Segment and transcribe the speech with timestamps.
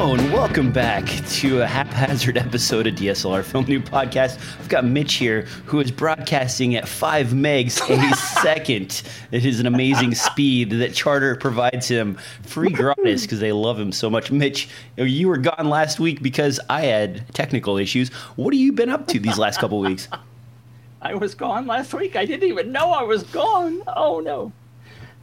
[0.00, 4.38] Hello and welcome back to a haphazard episode of DSLR Film Noob Podcast.
[4.58, 9.02] I've got Mitch here who is broadcasting at 5 megs a second.
[9.30, 13.92] It is an amazing speed that Charter provides him free gratis because they love him
[13.92, 14.32] so much.
[14.32, 18.08] Mitch, you were gone last week because I had technical issues.
[18.36, 20.08] What have you been up to these last couple weeks?
[21.02, 22.16] I was gone last week.
[22.16, 23.82] I didn't even know I was gone.
[23.86, 24.50] Oh no.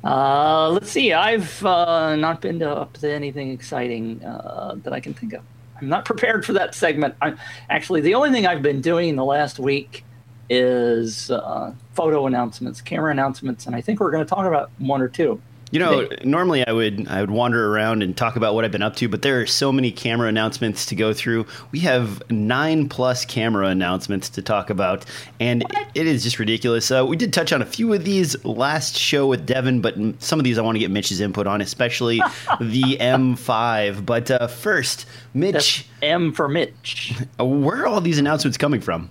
[0.08, 1.12] Uh, let's see.
[1.12, 5.44] I've uh, not been to, up to anything exciting uh, that I can think of.
[5.82, 7.14] I'm not prepared for that segment.
[7.22, 7.38] I'm,
[7.70, 10.06] actually, the only thing I've been doing in the last week
[10.50, 15.02] is uh, photo announcements, camera announcements, and I think we're going to talk about one
[15.02, 15.42] or two.
[15.70, 18.82] You know, normally I would I would wander around and talk about what I've been
[18.82, 21.46] up to, but there are so many camera announcements to go through.
[21.72, 25.04] We have nine plus camera announcements to talk about,
[25.42, 25.88] and what?
[25.94, 26.90] it is just ridiculous.
[26.90, 30.40] Uh, we did touch on a few of these last show with Devin, but some
[30.40, 32.18] of these I want to get Mitch's input on, especially
[32.62, 34.06] the M5.
[34.06, 37.14] But uh, first, Mitch, That's M for Mitch.
[37.38, 39.10] Where are all these announcements coming from?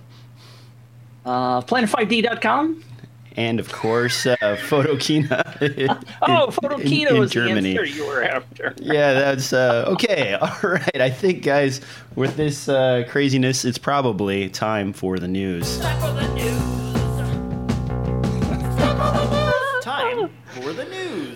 [1.23, 2.83] Uh, Planet5D.com
[3.37, 5.61] and of course uh, Photokina.
[5.77, 5.89] In,
[6.23, 7.73] oh, Photokina in, was Germany.
[7.73, 8.73] the answer you were after.
[8.81, 10.33] yeah, that's uh, okay.
[10.41, 11.79] All right, I think guys,
[12.15, 15.79] with this uh, craziness, it's probably time for the news.
[15.79, 16.87] Time for the news.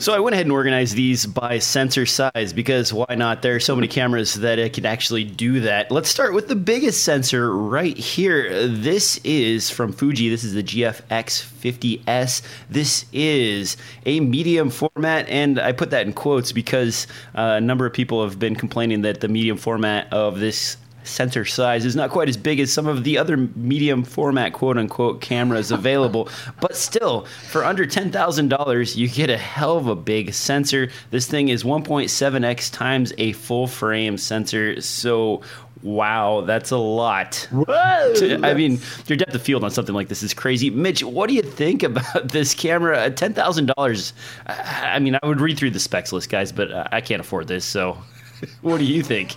[0.01, 3.43] So I went ahead and organized these by sensor size because why not?
[3.43, 5.91] There are so many cameras that it can actually do that.
[5.91, 8.67] Let's start with the biggest sensor right here.
[8.67, 10.27] This is from Fuji.
[10.27, 12.41] This is the GFX50S.
[12.67, 17.85] This is a medium format, and I put that in quotes because uh, a number
[17.85, 22.09] of people have been complaining that the medium format of this sensor size is not
[22.09, 26.29] quite as big as some of the other medium format quote unquote cameras available.
[26.59, 30.89] but still, for under $10,000, you get a hell of a big sensor.
[31.09, 34.81] This thing is 1.7x times a full frame sensor.
[34.81, 35.41] So,
[35.83, 37.47] wow, that's a lot.
[37.51, 38.39] Whoa!
[38.43, 40.69] I mean, your depth of field on something like this is crazy.
[40.69, 42.97] Mitch, what do you think about this camera?
[42.97, 44.13] Uh, $10,000.
[44.47, 47.47] I mean, I would read through the specs list, guys, but uh, I can't afford
[47.47, 47.65] this.
[47.65, 47.97] So,
[48.61, 49.35] what do you think?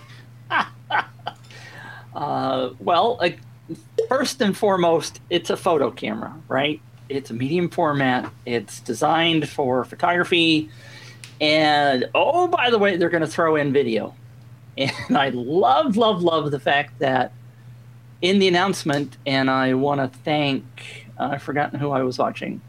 [2.15, 3.29] Uh, well, uh,
[4.07, 6.81] first and foremost, it's a photo camera, right?
[7.09, 8.31] It's a medium format.
[8.45, 10.69] It's designed for photography.
[11.41, 14.15] And oh, by the way, they're going to throw in video.
[14.77, 17.31] And I love, love, love the fact that
[18.21, 20.65] in the announcement, and I want to thank,
[21.17, 22.61] uh, I've forgotten who I was watching.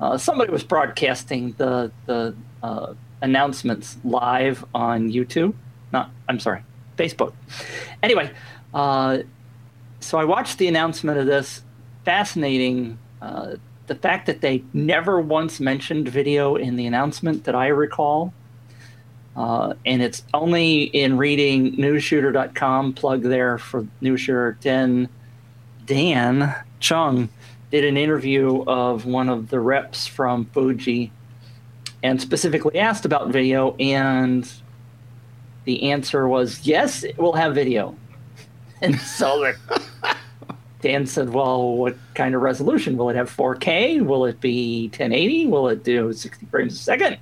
[0.00, 2.92] Uh, somebody was broadcasting the, the uh,
[3.22, 5.54] announcements live on YouTube.
[5.92, 6.62] Not, I'm sorry,
[6.98, 7.32] Facebook.
[8.02, 8.30] Anyway,
[8.74, 9.18] uh,
[10.00, 11.62] so I watched the announcement of this.
[12.04, 12.98] Fascinating.
[13.22, 18.32] Uh, the fact that they never once mentioned video in the announcement that I recall.
[19.34, 25.08] Uh, and it's only in reading newsshooter.com, plug there for newsshooter 10.
[25.86, 27.28] Dan Chung
[27.70, 31.12] did an interview of one of the reps from Fuji
[32.02, 33.74] and specifically asked about video.
[33.76, 34.50] And
[35.68, 37.94] the answer was yes, it will have video.
[38.80, 39.52] And so
[40.80, 42.96] Dan said, Well, what kind of resolution?
[42.96, 44.00] Will it have 4K?
[44.00, 45.48] Will it be 1080?
[45.48, 47.18] Will it do 60 frames a second?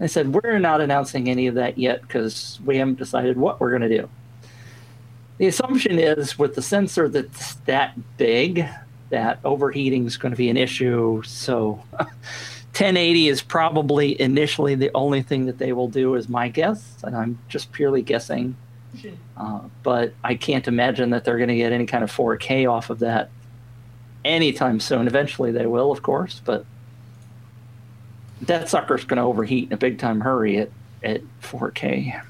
[0.00, 3.76] I said, We're not announcing any of that yet because we haven't decided what we're
[3.76, 4.08] going to do.
[5.36, 8.66] The assumption is with the sensor that's that big,
[9.10, 11.22] that overheating is going to be an issue.
[11.26, 11.84] So
[12.76, 17.16] 1080 is probably initially the only thing that they will do, is my guess, and
[17.16, 18.54] I'm just purely guessing.
[19.36, 22.90] Uh, but I can't imagine that they're going to get any kind of 4K off
[22.90, 23.30] of that
[24.26, 25.06] anytime soon.
[25.06, 26.66] Eventually, they will, of course, but
[28.42, 30.70] that sucker's going to overheat in a big time hurry at,
[31.02, 32.22] at 4K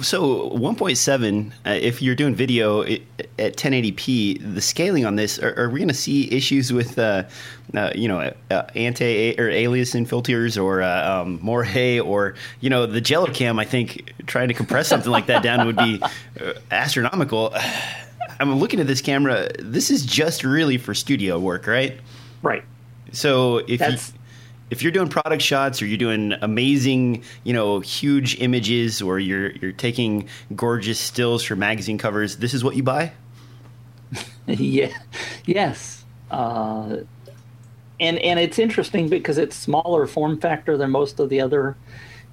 [0.00, 5.68] so 1.7 uh, if you're doing video at 1080p the scaling on this are, are
[5.68, 7.24] we going to see issues with uh,
[7.74, 12.86] uh, you know uh, anti or aliasing filters or uh, um, Moiré or you know
[12.86, 16.52] the jello cam i think trying to compress something like that down would be uh,
[16.70, 17.54] astronomical.
[18.38, 19.48] I'm looking at this camera.
[19.58, 21.98] This is just really for studio work right?
[22.42, 22.64] Right.
[23.12, 24.18] So if That's- you
[24.70, 29.52] if you're doing product shots or you're doing amazing, you know, huge images or you're
[29.52, 33.12] you're taking gorgeous stills for magazine covers, this is what you buy?
[34.46, 34.96] yeah.
[35.44, 36.04] Yes.
[36.30, 36.98] Uh,
[38.00, 41.76] and and it's interesting because it's smaller form factor than most of the other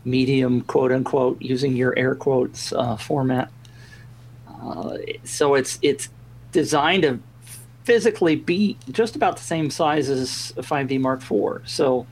[0.06, 3.52] medium quote unquote using your air quotes uh, format.
[4.48, 6.10] Uh, so it's it's
[6.52, 7.20] designed to
[7.84, 11.68] physically be just about the same size as a 5D Mark IV.
[11.70, 12.08] So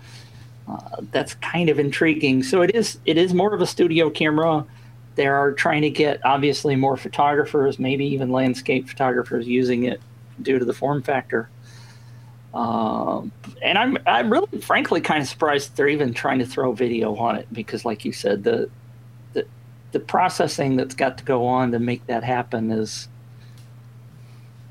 [0.68, 2.44] uh, that's kind of intriguing.
[2.44, 4.66] So it is it is more of a studio camera.
[5.16, 10.02] they are trying to get obviously more photographers, maybe even landscape photographers using it
[10.42, 11.50] due to the form factor.
[12.54, 13.32] Um,
[13.62, 17.38] and I'm I'm really frankly kind of surprised they're even trying to throw video on
[17.38, 18.70] it because, like you said, the
[19.34, 19.46] the
[19.94, 23.08] the processing that's got to go on to make that happen is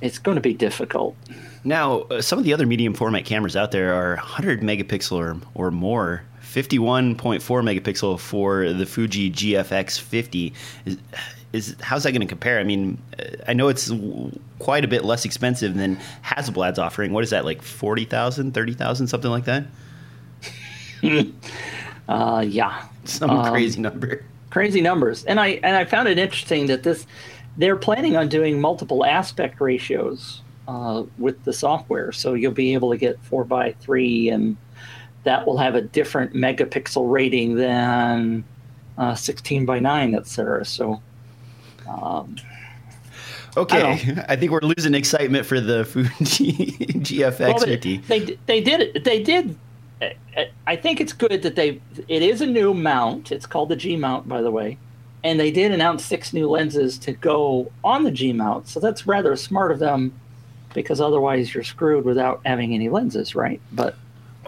[0.00, 1.16] it's going to be difficult.
[1.64, 5.36] Now, uh, some of the other medium format cameras out there are 100 megapixel or,
[5.54, 6.22] or more.
[6.42, 10.52] 51.4 megapixel for the Fuji GFX 50.
[10.84, 10.96] Is,
[11.52, 12.58] is how's that going to compare?
[12.58, 13.92] I mean, uh, I know it's
[14.58, 17.12] quite a bit less expensive than Hasselblad's offering.
[17.12, 19.66] What is that like 40,000, 30,000, something like that?
[22.08, 24.24] uh, yeah, some um, crazy number.
[24.50, 27.06] Crazy numbers, and I and I found it interesting that this
[27.56, 32.90] they're planning on doing multiple aspect ratios uh, with the software, so you'll be able
[32.90, 34.56] to get four by three, and
[35.24, 38.44] that will have a different megapixel rating than
[38.98, 40.64] uh, 16 by 9, etc.
[40.64, 41.02] So
[41.88, 42.36] um,
[43.56, 47.96] okay, I, I, think we're losing excitement for the Fuji GFX well, 50.
[47.98, 49.04] They they did it.
[49.04, 49.56] They did.
[50.66, 51.80] I think it's good that they.
[52.08, 53.32] It is a new mount.
[53.32, 54.78] It's called the G mount, by the way,
[55.22, 58.68] and they did announce six new lenses to go on the G mount.
[58.68, 60.12] So that's rather smart of them,
[60.74, 63.60] because otherwise you're screwed without having any lenses, right?
[63.72, 63.96] But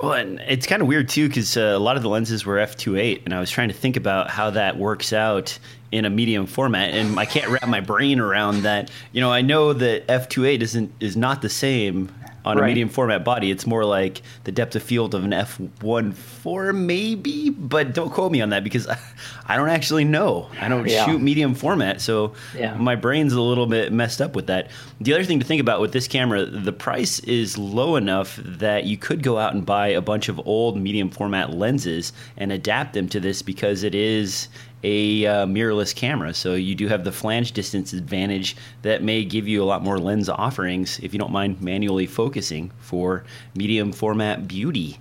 [0.03, 2.57] well, and it's kind of weird too because uh, a lot of the lenses were
[2.57, 5.59] f2.8, and I was trying to think about how that works out
[5.93, 8.91] in a medium format, and I can't wrap my brain around that.
[9.13, 12.13] You know, I know that f2.8 isn't is not the same
[12.45, 12.65] on right.
[12.65, 13.51] a medium format body.
[13.51, 18.41] It's more like the depth of field of an f1.4 maybe, but don't quote me
[18.41, 18.87] on that because
[19.47, 20.49] I don't actually know.
[20.61, 21.05] I don't yeah.
[21.05, 22.75] shoot medium format, so yeah.
[22.77, 24.71] my brain's a little bit messed up with that.
[25.01, 28.85] The other thing to think about with this camera, the price is low enough that
[28.85, 32.95] you could go out and buy a bunch of old medium format lenses and adapt
[32.95, 34.49] them to this because it is
[34.83, 36.35] a uh, mirrorless camera.
[36.35, 39.99] So you do have the flange distance advantage that may give you a lot more
[39.99, 43.25] lens offerings if you don't mind manually focusing for
[43.55, 44.99] medium format beauty.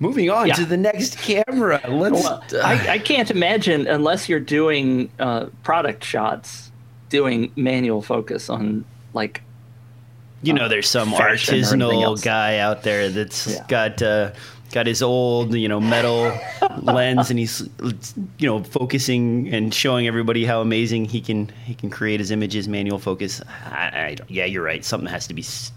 [0.00, 0.54] Moving on yeah.
[0.54, 1.80] to the next camera.
[1.88, 2.22] Let's.
[2.22, 6.70] Well, I, I, can't imagine unless you're doing uh, product shots,
[7.08, 9.42] doing manual focus on like.
[10.40, 13.66] You know, there's some artisanal guy out there that's yeah.
[13.66, 14.30] got uh,
[14.72, 16.36] got his old you know metal
[16.82, 17.68] lens and he's
[18.38, 22.68] you know focusing and showing everybody how amazing he can he can create his images
[22.68, 23.40] manual focus.
[23.66, 24.84] I, I, yeah you're right.
[24.84, 25.72] Something has to be s-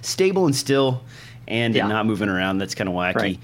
[0.00, 1.02] stable and still
[1.48, 1.86] and yeah.
[1.86, 2.58] not moving around.
[2.58, 3.14] That's kind of wacky.
[3.14, 3.40] Right.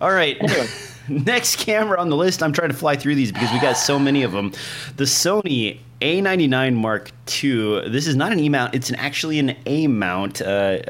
[0.00, 0.36] all right.
[0.40, 0.66] Anyway.
[1.08, 2.42] next camera on the list.
[2.42, 4.52] I'm trying to fly through these because we got so many of them
[4.96, 7.10] the sony a99 Mark
[7.42, 7.88] II.
[7.90, 10.44] This is not an E mount; it's an, actually an A mount, uh,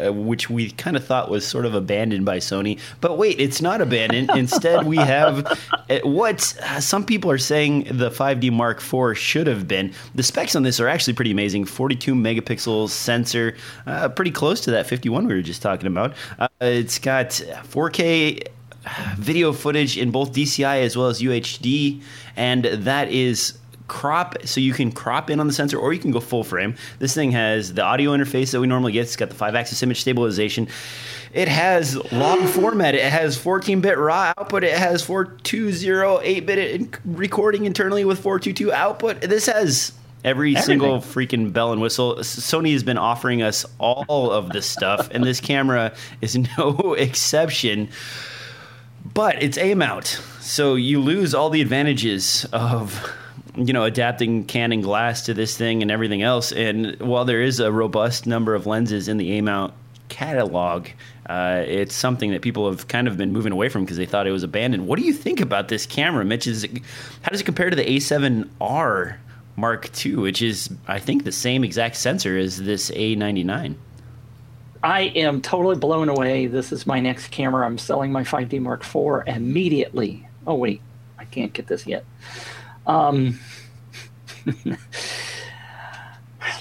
[0.06, 2.78] uh, which we kind of thought was sort of abandoned by Sony.
[3.00, 4.30] But wait, it's not abandoned.
[4.36, 5.46] Instead, we have
[5.90, 9.92] uh, what uh, some people are saying the 5D Mark IV should have been.
[10.14, 11.64] The specs on this are actually pretty amazing.
[11.64, 13.56] 42 megapixels sensor,
[13.86, 16.14] uh, pretty close to that 51 we were just talking about.
[16.38, 18.46] Uh, it's got 4K
[19.16, 22.00] video footage in both DCI as well as UHD,
[22.36, 23.58] and that is
[23.90, 26.76] crop so you can crop in on the sensor or you can go full frame.
[27.00, 29.02] This thing has the audio interface that we normally get.
[29.02, 30.68] It's got the five axis image stabilization.
[31.32, 32.94] It has log format.
[32.94, 34.62] It has 14 bit raw output.
[34.62, 39.22] It has 420 8 bit recording internally with 422 output.
[39.22, 39.92] This has
[40.24, 40.62] every Everything.
[40.62, 42.16] single freaking bell and whistle.
[42.18, 47.88] Sony has been offering us all of this stuff, and this camera is no exception.
[49.14, 50.06] But it's A mount,
[50.40, 53.12] so you lose all the advantages of
[53.66, 56.52] you know, adapting Canon glass to this thing and everything else.
[56.52, 59.74] And while there is a robust number of lenses in the A mount
[60.08, 60.88] catalog,
[61.26, 64.26] uh, it's something that people have kind of been moving away from because they thought
[64.26, 64.86] it was abandoned.
[64.86, 66.46] What do you think about this camera, Mitch?
[66.46, 66.70] Is it,
[67.22, 69.16] how does it compare to the A7R
[69.56, 73.76] Mark II, which is, I think, the same exact sensor as this A99?
[74.82, 76.46] I am totally blown away.
[76.46, 77.66] This is my next camera.
[77.66, 80.26] I'm selling my 5D Mark IV immediately.
[80.46, 80.80] Oh, wait,
[81.18, 82.04] I can't get this yet.
[82.86, 83.38] Um,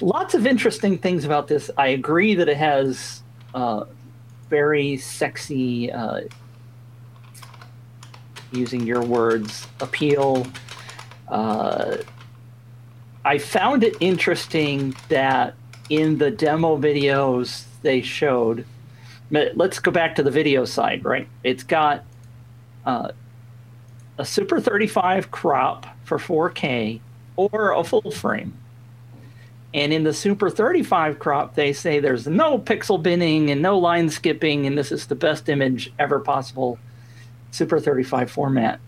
[0.00, 1.70] lots of interesting things about this.
[1.76, 3.22] I agree that it has
[3.54, 3.84] uh,
[4.48, 6.22] very sexy, uh,
[8.52, 10.46] using your words, appeal.
[11.28, 11.98] Uh,
[13.24, 15.54] I found it interesting that
[15.88, 18.64] in the demo videos they showed,
[19.30, 21.28] let's go back to the video side, right?
[21.44, 22.04] It's got
[22.84, 23.12] uh,
[24.18, 25.86] a Super 35 crop
[26.18, 27.00] for 4K
[27.36, 28.56] or a full frame.
[29.72, 34.10] And in the Super 35 crop, they say there's no pixel binning and no line
[34.10, 36.78] skipping, and this is the best image ever possible.
[37.52, 38.80] Super 35 format.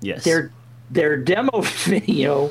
[0.00, 0.22] Yes.
[0.22, 0.52] They're
[0.90, 2.50] their demo video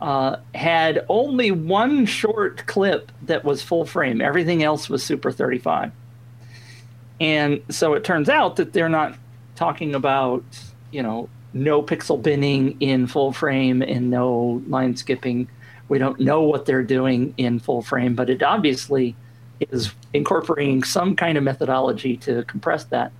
[0.00, 4.20] uh, had only one short clip that was full frame.
[4.22, 5.92] Everything else was Super 35.
[7.20, 9.16] And so it turns out that they're not
[9.54, 10.42] talking about,
[10.90, 15.48] you know, no pixel binning in full frame and no line skipping.
[15.88, 19.14] We don't know what they're doing in full frame, but it obviously
[19.60, 23.12] is incorporating some kind of methodology to compress that.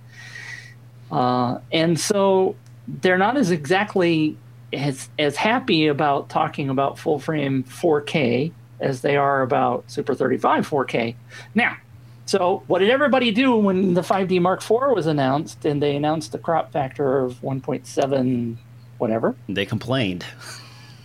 [1.11, 2.55] Uh, and so
[2.87, 4.35] they're not as exactly
[4.73, 10.67] as as happy about talking about full frame 4K as they are about Super 35
[10.67, 11.15] 4K.
[11.53, 11.77] Now,
[12.25, 16.31] so what did everybody do when the 5D Mark IV was announced and they announced
[16.31, 18.57] the crop factor of 1.7
[18.97, 19.35] whatever?
[19.49, 20.25] They complained.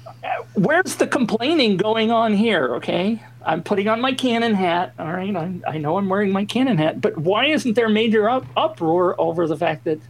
[0.06, 2.76] Uh, where's the complaining going on here?
[2.76, 4.94] Okay, I'm putting on my Canon hat.
[4.98, 8.28] All right, I, I know I'm wearing my Canon hat, but why isn't there major
[8.28, 10.00] up, uproar over the fact that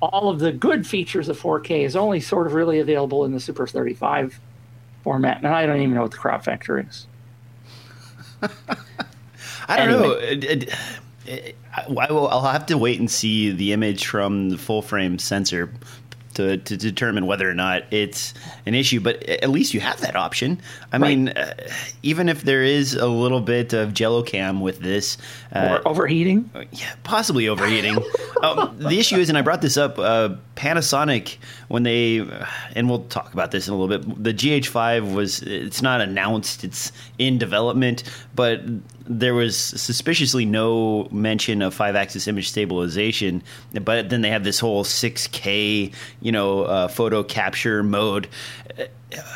[0.00, 3.40] all of the good features of 4K is only sort of really available in the
[3.40, 4.40] Super 35
[5.02, 7.06] format, and I don't even know what the crop factor is.
[9.68, 10.08] I don't anyway.
[10.08, 10.12] know.
[10.14, 10.74] It, it,
[11.26, 15.18] it, I will, I'll have to wait and see the image from the full frame
[15.18, 15.70] sensor
[16.38, 18.32] to, to determine whether or not it's
[18.64, 19.00] an issue.
[19.00, 20.60] But at least you have that option.
[20.92, 21.08] I right.
[21.08, 21.54] mean, uh,
[22.04, 25.18] even if there is a little bit of jello cam with this,
[25.52, 27.98] uh, or overheating, yeah, possibly overheating.
[28.42, 32.18] um, the issue is, and I brought this up, uh, Panasonic when they,
[32.74, 34.22] and we'll talk about this in a little bit.
[34.22, 38.62] The GH5 was it's not announced; it's in development, but
[39.08, 43.42] there was suspiciously no mention of five axis image stabilization,
[43.82, 48.28] but then they have this whole 6K, you know, uh, photo capture mode.
[48.78, 48.84] Uh,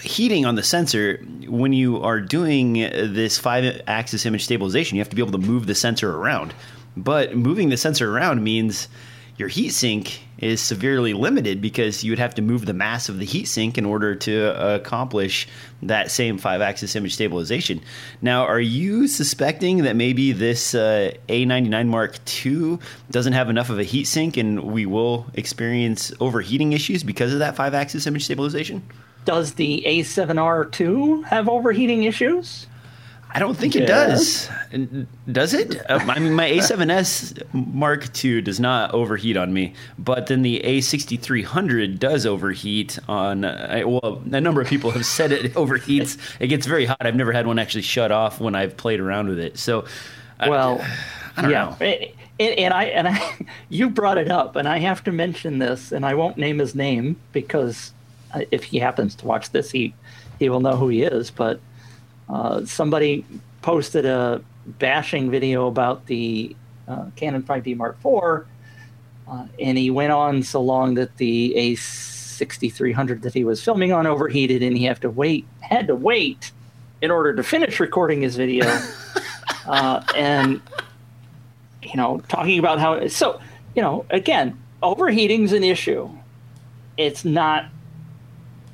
[0.03, 5.09] heating on the sensor, when you are doing this five axis image stabilization, you have
[5.09, 6.55] to be able to move the sensor around.
[6.97, 8.89] But moving the sensor around means
[9.39, 13.27] your heatsink is severely limited because you would have to move the mass of the
[13.27, 15.47] heatsink in order to accomplish
[15.83, 17.81] that same five axis image stabilization.
[18.21, 22.79] Now, are you suspecting that maybe this uh, A99 Mark II
[23.11, 27.55] doesn't have enough of a heatsink and we will experience overheating issues because of that
[27.55, 28.83] five axis image stabilization?
[29.25, 32.67] Does the A7R2 have overheating issues?
[33.35, 34.51] I don't think it does.
[35.31, 35.91] Does it?
[35.91, 40.61] Um, I mean, my A7S Mark II does not overheat on me, but then the
[40.63, 43.45] A6300 does overheat on.
[43.45, 46.19] Uh, well, a number of people have said it overheats.
[46.41, 46.99] It gets very hot.
[47.01, 49.59] I've never had one actually shut off when I've played around with it.
[49.59, 49.87] So,
[50.47, 51.65] well, I, I don't yeah.
[51.65, 51.77] know.
[52.39, 55.91] And, and I and I, you brought it up, and I have to mention this,
[55.91, 57.93] and I won't name his name because
[58.35, 59.95] uh, if he happens to watch this, he
[60.39, 61.61] he will know who he is, but
[62.33, 63.25] uh, somebody
[63.61, 66.57] posted a bashing video about the
[66.89, 68.47] uh, Canon 5D Mark IV,
[69.29, 74.07] uh, and he went on so long that the A6300 that he was filming on
[74.07, 76.53] overheated, and he had to wait had to wait
[77.03, 78.67] in order to finish recording his video.
[79.65, 80.61] Uh, and
[81.85, 83.41] you know, talking about how so
[83.77, 86.11] you know again, overheating's an issue.
[86.97, 87.67] It's not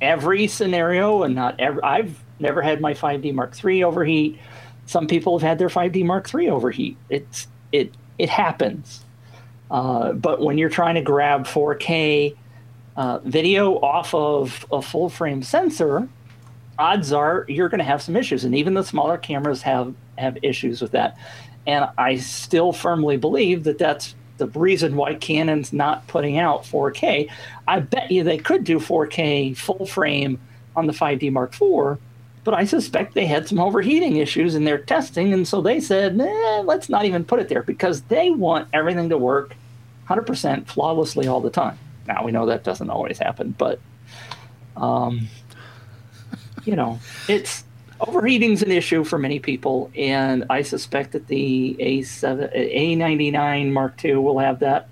[0.01, 1.83] every scenario, and not every.
[1.83, 4.39] I've never had my 5D Mark III overheat.
[4.85, 6.97] Some people have had their 5D Mark III overheat.
[7.09, 9.03] It's it it happens.
[9.69, 12.35] Uh, but when you're trying to grab 4K
[12.95, 16.09] uh, video off of a full frame sensor,
[16.79, 20.37] odds are you're going to have some issues, and even the smaller cameras have have
[20.43, 21.17] issues with that.
[21.67, 27.29] And I still firmly believe that that's the reason why Canon's not putting out 4K.
[27.67, 30.39] I bet you they could do 4K full frame
[30.75, 31.99] on the 5D Mark IV,
[32.43, 36.15] but I suspect they had some overheating issues in their testing, and so they said,
[36.15, 39.55] nah, let's not even put it there because they want everything to work
[40.07, 41.77] 100% flawlessly all the time.
[42.07, 43.79] Now we know that doesn't always happen, but
[44.77, 45.27] um,
[46.65, 47.63] you know, it's
[47.99, 54.15] overheating's an issue for many people, and I suspect that the A7 A99 Mark II
[54.15, 54.87] will have that.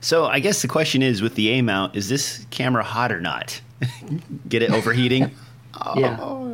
[0.00, 3.20] So I guess the question is, with the A mount, is this camera hot or
[3.20, 3.60] not?
[4.48, 5.30] Get it overheating?
[5.96, 6.18] Yeah.
[6.20, 6.51] oh,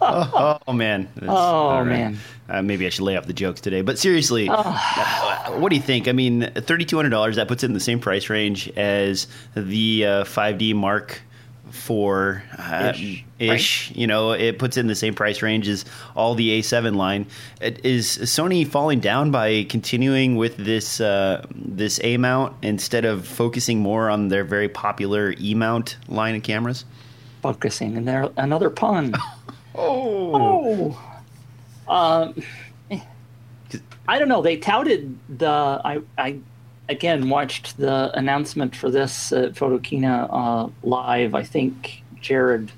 [0.00, 1.08] oh, man.
[1.16, 1.86] That's, oh right.
[1.86, 2.18] man.
[2.48, 3.82] Uh, maybe I should lay off the jokes today.
[3.82, 5.58] But seriously, oh.
[5.58, 6.08] what do you think?
[6.08, 9.26] I mean, thirty two hundred dollars that puts it in the same price range as
[9.54, 11.20] the uh, five uh, D Mark
[11.70, 13.24] Four uh, ish.
[13.38, 13.92] ish.
[13.94, 15.84] You know, it puts it in the same price range as
[16.16, 17.26] all the A7 line.
[17.60, 23.80] Is Sony falling down by continuing with this uh, this A mount instead of focusing
[23.80, 26.86] more on their very popular E mount line of cameras?
[27.42, 29.14] Focusing, and there another pun.
[29.74, 30.96] oh.
[31.88, 31.92] Oh.
[31.92, 32.34] Um,
[34.08, 34.42] I don't know.
[34.42, 36.38] They touted the I I
[36.88, 41.34] again watched the announcement for this uh, Photokina uh, live.
[41.34, 42.72] I think Jared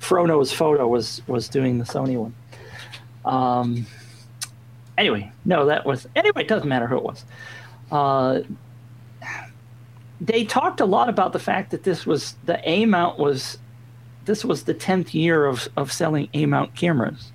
[0.00, 2.34] FroKnowsPhoto was was doing the Sony one.
[3.24, 3.86] Um,
[4.98, 6.42] anyway, no, that was anyway.
[6.42, 7.24] It doesn't matter who it was.
[7.90, 8.40] Uh,
[10.20, 13.58] they talked a lot about the fact that this was the A mount was
[14.26, 17.32] this was the tenth year of of selling A mount cameras,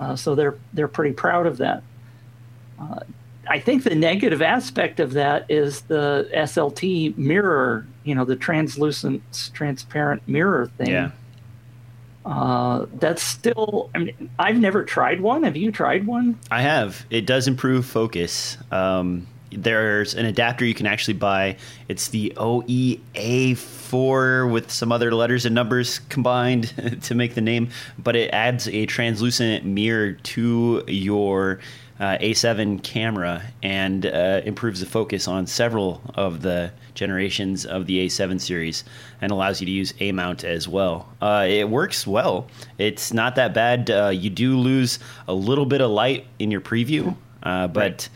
[0.00, 1.82] uh, so they're they're pretty proud of that.
[2.80, 3.00] Uh,
[3.48, 9.22] I think the negative aspect of that is the SLT mirror, you know, the translucent,
[9.52, 10.88] transparent mirror thing.
[10.88, 11.10] Yeah.
[12.24, 13.90] Uh, that's still.
[13.94, 15.42] I mean, I've never tried one.
[15.42, 16.38] Have you tried one?
[16.50, 17.04] I have.
[17.10, 18.56] It does improve focus.
[18.70, 21.56] Um, there's an adapter you can actually buy.
[21.88, 28.16] It's the OEA4 with some other letters and numbers combined to make the name, but
[28.16, 31.60] it adds a translucent mirror to your
[32.00, 38.06] uh, A7 camera and uh, improves the focus on several of the generations of the
[38.06, 38.84] A7 series
[39.20, 41.08] and allows you to use A mount as well.
[41.22, 42.48] Uh, it works well.
[42.78, 43.90] It's not that bad.
[43.90, 47.82] Uh, you do lose a little bit of light in your preview, uh, but.
[47.82, 48.08] Right.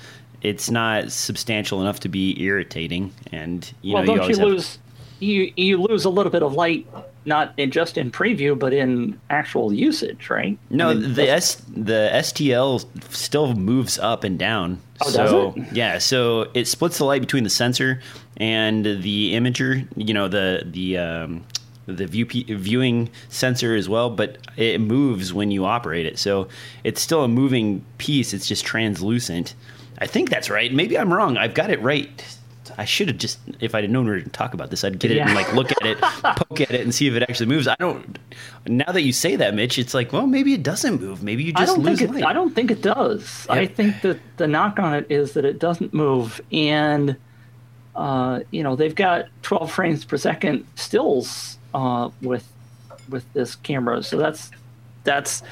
[0.43, 4.47] It's not substantial enough to be irritating, and you well, know you don't you, have-
[4.47, 4.79] lose
[5.21, 6.87] you you lose a little bit of light,
[7.25, 10.59] not in just in preview, but in actual usage, right?
[10.71, 14.81] No, I mean, the S the STL still moves up and down.
[15.01, 15.73] Oh, does it?
[15.73, 18.01] yeah, so it splits the light between the sensor
[18.37, 19.87] and the imager.
[19.97, 21.45] You know the the um,
[21.87, 26.19] the view viewing sensor as well, but it moves when you operate it.
[26.19, 26.49] So
[26.85, 28.33] it's still a moving piece.
[28.33, 29.55] It's just translucent.
[29.99, 30.73] I think that's right.
[30.73, 31.37] Maybe I'm wrong.
[31.37, 32.39] I've got it right.
[32.77, 35.11] I should have just, if I'd known we were to talk about this, I'd get
[35.11, 37.67] it and like look at it, poke at it, and see if it actually moves.
[37.67, 38.19] I don't.
[38.67, 41.23] Now that you say that, Mitch, it's like, well, maybe it doesn't move.
[41.23, 42.15] Maybe you I just don't lose think it.
[42.15, 42.25] light.
[42.25, 43.47] I don't think it does.
[43.49, 47.17] I think that the knock on it is that it doesn't move, and
[47.97, 52.47] uh, you know they've got 12 frames per second stills uh, with
[53.09, 54.51] with this camera, so that's
[55.03, 55.43] that's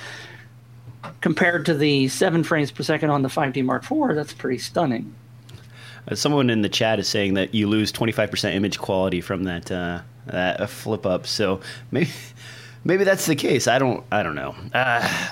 [1.20, 4.14] compared to the seven frames per second on the 5D Mark IV.
[4.14, 5.14] That's pretty stunning.
[6.08, 9.70] Uh, Someone in the chat is saying that you lose 25% image quality from that
[9.70, 11.26] uh, that uh, flip up.
[11.26, 12.10] So maybe
[12.84, 13.66] maybe that's the case.
[13.68, 14.54] I don't I don't know.
[14.72, 15.28] Uh,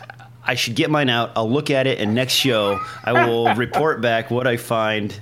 [0.46, 1.32] I should get mine out.
[1.36, 5.18] I'll look at it, and next show I will report back what I find.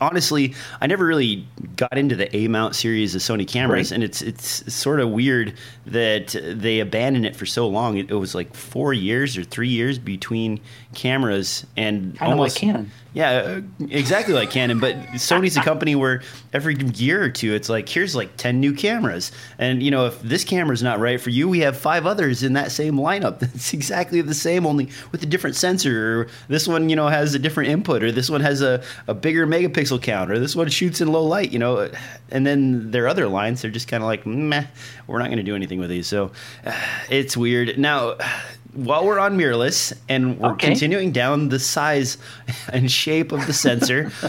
[0.00, 3.94] Honestly, I never really got into the A mount series of Sony cameras, Right.
[3.96, 5.54] and it's it's sort of weird
[5.86, 7.96] that they abandoned it for so long.
[7.96, 10.60] It, it was like four years or three years between
[10.94, 12.90] cameras, and Kinda like almost Canon.
[13.14, 14.78] Yeah, uh, exactly like Canon.
[14.78, 16.20] But Sony's a company where
[16.52, 20.20] every year or two, it's like here's like ten new cameras, and you know if
[20.20, 23.72] this camera's not right for you, we have five others in that same lineup that's
[23.72, 26.20] exactly the same, only with a different sensor.
[26.20, 29.14] Or this one, you know, has a different input, or this one has a, a
[29.14, 31.52] bigger megapixel count, or this one shoots in low light.
[31.52, 31.90] You know,
[32.30, 34.64] and then their other lines, they're just kind of like, meh,
[35.06, 36.06] we're not going to do anything with these.
[36.06, 36.32] So
[36.64, 36.72] uh,
[37.10, 37.78] it's weird.
[37.78, 38.16] Now,
[38.74, 40.66] while we're on mirrorless and we're Okay.
[40.68, 42.18] continuing down the size
[42.72, 44.10] and shape of the sensor.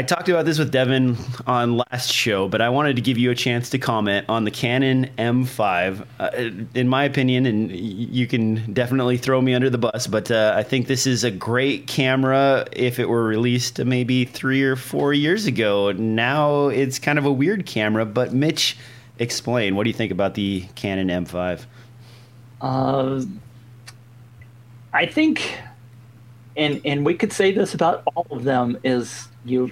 [0.00, 3.30] I talked about this with Devin on last show, but I wanted to give you
[3.32, 6.06] a chance to comment on the Canon M5.
[6.18, 6.30] Uh,
[6.74, 10.62] in my opinion, and you can definitely throw me under the bus, but uh, I
[10.62, 15.44] think this is a great camera if it were released maybe three or four years
[15.44, 15.92] ago.
[15.92, 18.78] Now it's kind of a weird camera, but Mitch,
[19.18, 19.76] explain.
[19.76, 21.66] What do you think about the Canon M5?
[22.62, 23.22] Uh,
[24.94, 25.58] I think,
[26.56, 29.70] and and we could say this about all of them is you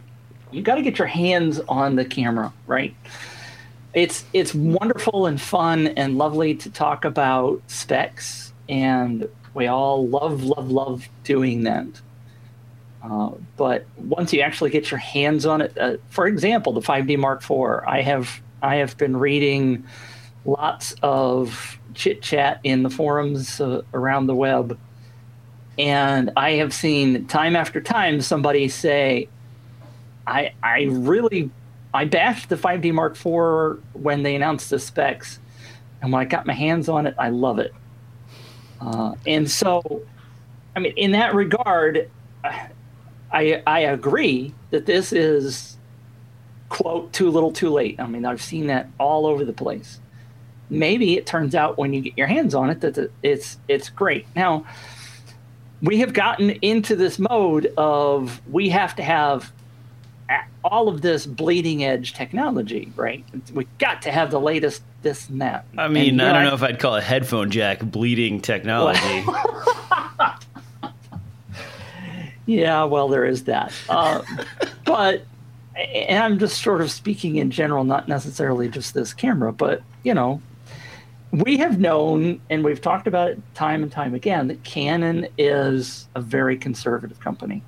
[0.50, 2.94] you got to get your hands on the camera, right?
[3.94, 10.44] It's it's wonderful and fun and lovely to talk about specs, and we all love
[10.44, 11.86] love love doing that.
[13.02, 17.18] Uh, but once you actually get your hands on it, uh, for example, the 5D
[17.18, 19.84] Mark IV, I have I have been reading
[20.44, 24.78] lots of chit chat in the forums uh, around the web,
[25.78, 29.28] and I have seen time after time somebody say,
[30.28, 31.50] "I I really
[31.94, 35.38] I bashed the 5D Mark IV when they announced the specs,
[36.02, 37.72] and when I got my hands on it, I love it."
[38.80, 40.02] Uh, and so,
[40.76, 42.10] I mean, in that regard,
[43.32, 45.76] I I agree that this is
[46.68, 47.98] quote too little too late.
[47.98, 50.00] I mean, I've seen that all over the place.
[50.70, 54.26] Maybe it turns out when you get your hands on it that it's it's great.
[54.36, 54.66] Now,
[55.82, 59.52] we have gotten into this mode of we have to have
[60.64, 63.24] all of this bleeding edge technology, right?
[63.52, 65.64] We got to have the latest this and that.
[65.76, 69.24] I mean, And I don't know if I'd call a headphone jack bleeding technology.
[72.46, 73.74] Yeah, well, there is that.
[73.90, 74.22] Uh,
[74.86, 75.26] but
[75.76, 80.14] and I'm just sort of speaking in general, not necessarily just this camera, but you
[80.14, 80.40] know,
[81.30, 86.08] we have known and we've talked about it time and time again that Canon is
[86.14, 87.62] a very conservative company.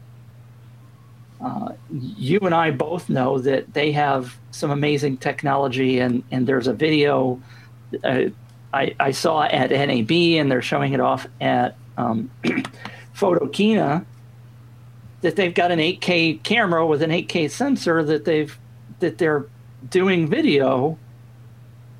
[1.42, 6.66] Uh, you and I both know that they have some amazing technology, and, and there's
[6.66, 7.40] a video
[8.04, 8.24] uh,
[8.72, 12.30] I, I, saw at NAB, and they're showing it off at um,
[13.14, 14.04] Photokina
[15.22, 18.56] that they've got an 8K camera with an 8K sensor that they've
[19.00, 19.46] that they're
[19.88, 20.98] doing video,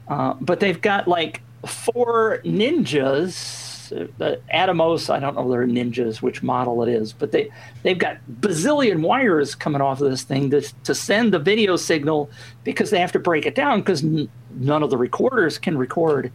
[0.08, 3.69] uh, but they've got like four ninjas.
[3.92, 7.50] Uh, Atomos, I don't know they're ninjas, which model it is, but they
[7.82, 12.30] they've got bazillion wires coming off of this thing to to send the video signal
[12.64, 16.32] because they have to break it down because n- none of the recorders can record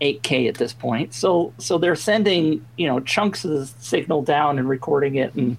[0.00, 1.14] 8K at this point.
[1.14, 5.56] So so they're sending you know chunks of the signal down and recording it and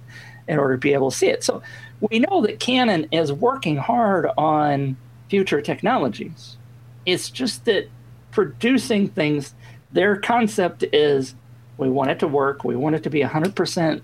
[0.48, 1.44] in order to be able to see it.
[1.44, 1.62] So
[2.00, 4.96] we know that Canon is working hard on
[5.28, 6.56] future technologies.
[7.04, 7.88] It's just that
[8.30, 9.54] producing things,
[9.92, 11.34] their concept is
[11.76, 14.02] we want it to work, we want it to be 100%.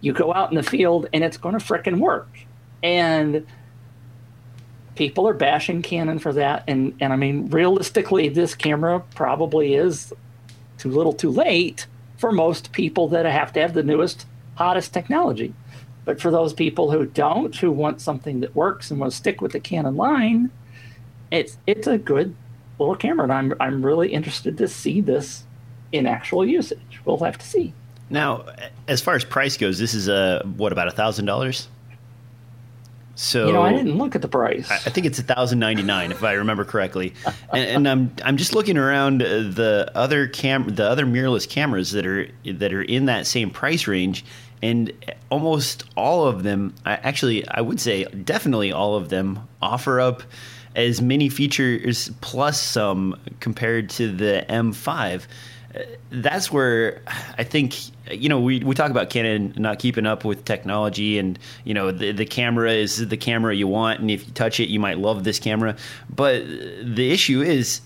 [0.00, 2.28] You go out in the field and it's going to fricking work.
[2.82, 3.46] And
[4.96, 6.64] people are bashing Canon for that.
[6.66, 10.12] And, and I mean, realistically, this camera probably is
[10.78, 15.54] too little too late for most people that have to have the newest, hottest technology.
[16.04, 19.40] But for those people who don't, who want something that works and want to stick
[19.40, 20.50] with the Canon line,
[21.30, 22.34] it's it's a good
[22.82, 25.44] little camera, and I'm I'm really interested to see this
[25.92, 27.00] in actual usage.
[27.04, 27.74] We'll have to see.
[28.10, 28.44] Now,
[28.88, 31.68] as far as price goes, this is a what about a thousand dollars?
[33.14, 34.70] So you know, I didn't look at the price.
[34.70, 37.14] I think it's a thousand ninety nine, if I remember correctly.
[37.52, 41.92] and, and, I'm I'm just looking around uh, the other cam the other mirrorless cameras
[41.92, 44.24] that are that are in that same price range,
[44.62, 44.92] and
[45.30, 50.22] almost all of them actually i would say definitely all of them offer up
[50.76, 55.26] as many features plus some compared to the m5
[55.74, 55.80] uh,
[56.10, 57.00] that's where
[57.38, 57.76] I think
[58.10, 61.90] you know we, we talk about Canon not keeping up with technology and you know
[61.90, 64.98] the the camera is the camera you want and if you touch it you might
[64.98, 65.76] love this camera.
[66.14, 67.80] But the issue is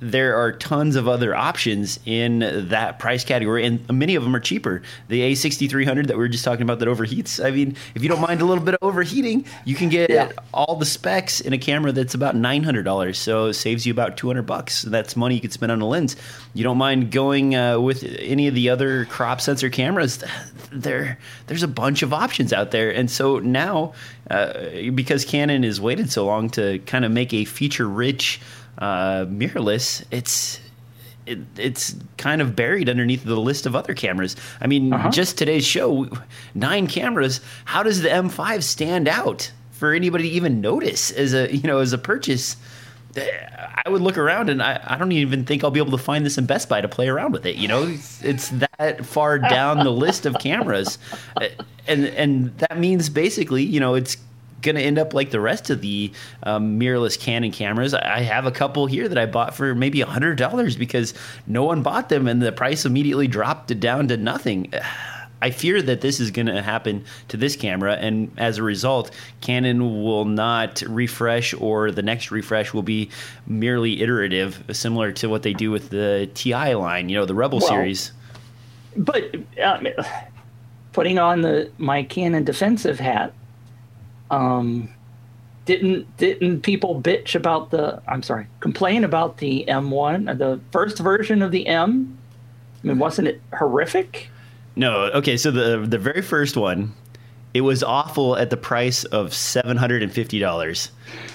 [0.00, 4.40] there are tons of other options in that price category, and many of them are
[4.40, 4.82] cheaper.
[5.08, 7.44] The A6300 that we were just talking about that overheats.
[7.44, 10.32] I mean, if you don't mind a little bit of overheating, you can get yeah.
[10.54, 13.14] all the specs in a camera that's about $900.
[13.14, 14.82] So it saves you about 200 bucks.
[14.82, 16.16] That's money you could spend on a lens.
[16.54, 20.24] You don't mind going uh, with any of the other crop sensor cameras.
[20.72, 23.92] There, there's a bunch of options out there, and so now,
[24.30, 24.52] uh,
[24.94, 28.40] because Canon has waited so long to kind of make a feature-rich
[28.78, 30.60] uh, mirrorless, it's
[31.26, 34.36] it, it's kind of buried underneath the list of other cameras.
[34.60, 35.10] I mean, uh-huh.
[35.10, 36.08] just today's show,
[36.54, 37.40] nine cameras.
[37.64, 41.78] How does the M5 stand out for anybody to even notice as a you know
[41.78, 42.56] as a purchase?
[43.16, 46.24] I would look around and I, I don't even think I'll be able to find
[46.24, 47.56] this in Best Buy to play around with it.
[47.56, 50.98] You know, it's, it's that far down the list of cameras,
[51.88, 54.16] and and that means basically, you know, it's
[54.62, 57.94] going to end up like the rest of the um, mirrorless Canon cameras.
[57.94, 61.14] I have a couple here that I bought for maybe hundred dollars because
[61.46, 64.72] no one bought them, and the price immediately dropped down to nothing.
[65.42, 69.10] I fear that this is going to happen to this camera, and as a result,
[69.40, 73.08] Canon will not refresh, or the next refresh will be
[73.46, 77.60] merely iterative, similar to what they do with the TI line, you know, the Rebel
[77.60, 78.12] well, series.
[78.94, 79.80] But uh,
[80.92, 83.32] putting on the my Canon defensive hat,
[84.30, 84.88] um,
[85.64, 88.02] didn't didn't people bitch about the?
[88.08, 92.18] I'm sorry, complain about the M1, the first version of the M?
[92.82, 94.30] I mean, wasn't it horrific?
[94.76, 95.10] No.
[95.12, 96.94] Okay, so the the very first one,
[97.52, 100.90] it was awful at the price of seven hundred and fifty dollars.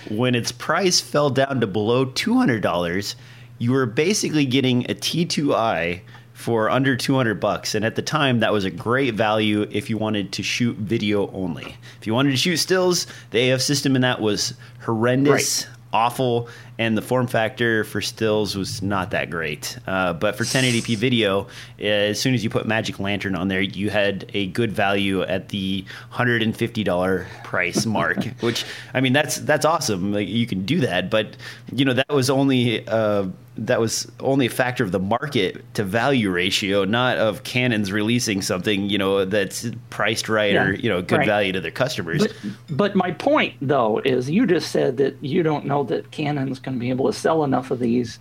[0.09, 3.15] When its price fell down to below two hundred dollars,
[3.59, 6.01] you were basically getting a T2i
[6.35, 9.97] for under 200 bucks and at the time that was a great value if you
[9.97, 14.01] wanted to shoot video only if you wanted to shoot stills the af system in
[14.01, 15.75] that was horrendous right.
[15.93, 19.77] awful and the form factor for stills was not that great.
[19.87, 21.47] Uh, but for 1080p video,
[21.79, 25.21] uh, as soon as you put Magic Lantern on there, you had a good value
[25.23, 28.23] at the $150 price mark.
[28.41, 30.13] which I mean, that's that's awesome.
[30.13, 31.37] Like, you can do that, but
[31.71, 32.87] you know that was only.
[32.87, 37.91] Uh, that was only a factor of the market to value ratio, not of Canon's
[37.91, 41.27] releasing something you know that's priced right yeah, or you know good right.
[41.27, 42.21] value to their customers.
[42.21, 42.35] But,
[42.69, 46.75] but, my point though is you just said that you don't know that Canon's going
[46.75, 48.19] to be able to sell enough of these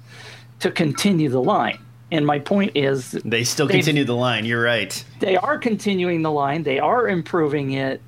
[0.61, 1.79] to continue the line.
[2.13, 4.45] And my point is, they still continue the line.
[4.45, 5.05] You're right.
[5.19, 6.63] They are continuing the line.
[6.63, 8.01] They are improving it.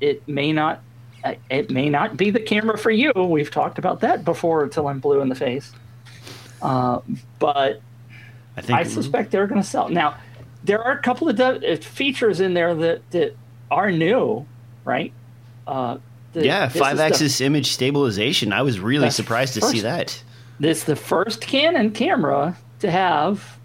[0.00, 0.82] It may not
[1.50, 3.12] it may not be the camera for you.
[3.12, 5.72] We've talked about that before until I'm blue in the face.
[6.62, 7.00] Uh,
[7.38, 7.82] but
[8.56, 9.88] I, think, I suspect they're going to sell.
[9.88, 10.16] Now,
[10.64, 13.36] there are a couple of de- features in there that, that
[13.70, 14.46] are new,
[14.84, 15.12] right?
[15.66, 15.98] Uh,
[16.32, 18.52] the, yeah, five axis image stabilization.
[18.52, 20.22] I was really surprised to see that.
[20.60, 23.58] This is the first Canon camera to have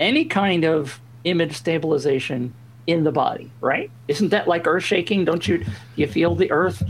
[0.00, 2.54] any kind of image stabilization
[2.86, 3.90] in the body, right?
[4.08, 5.24] Isn't that like earth shaking?
[5.24, 5.64] Don't you
[5.96, 6.82] you feel the earth?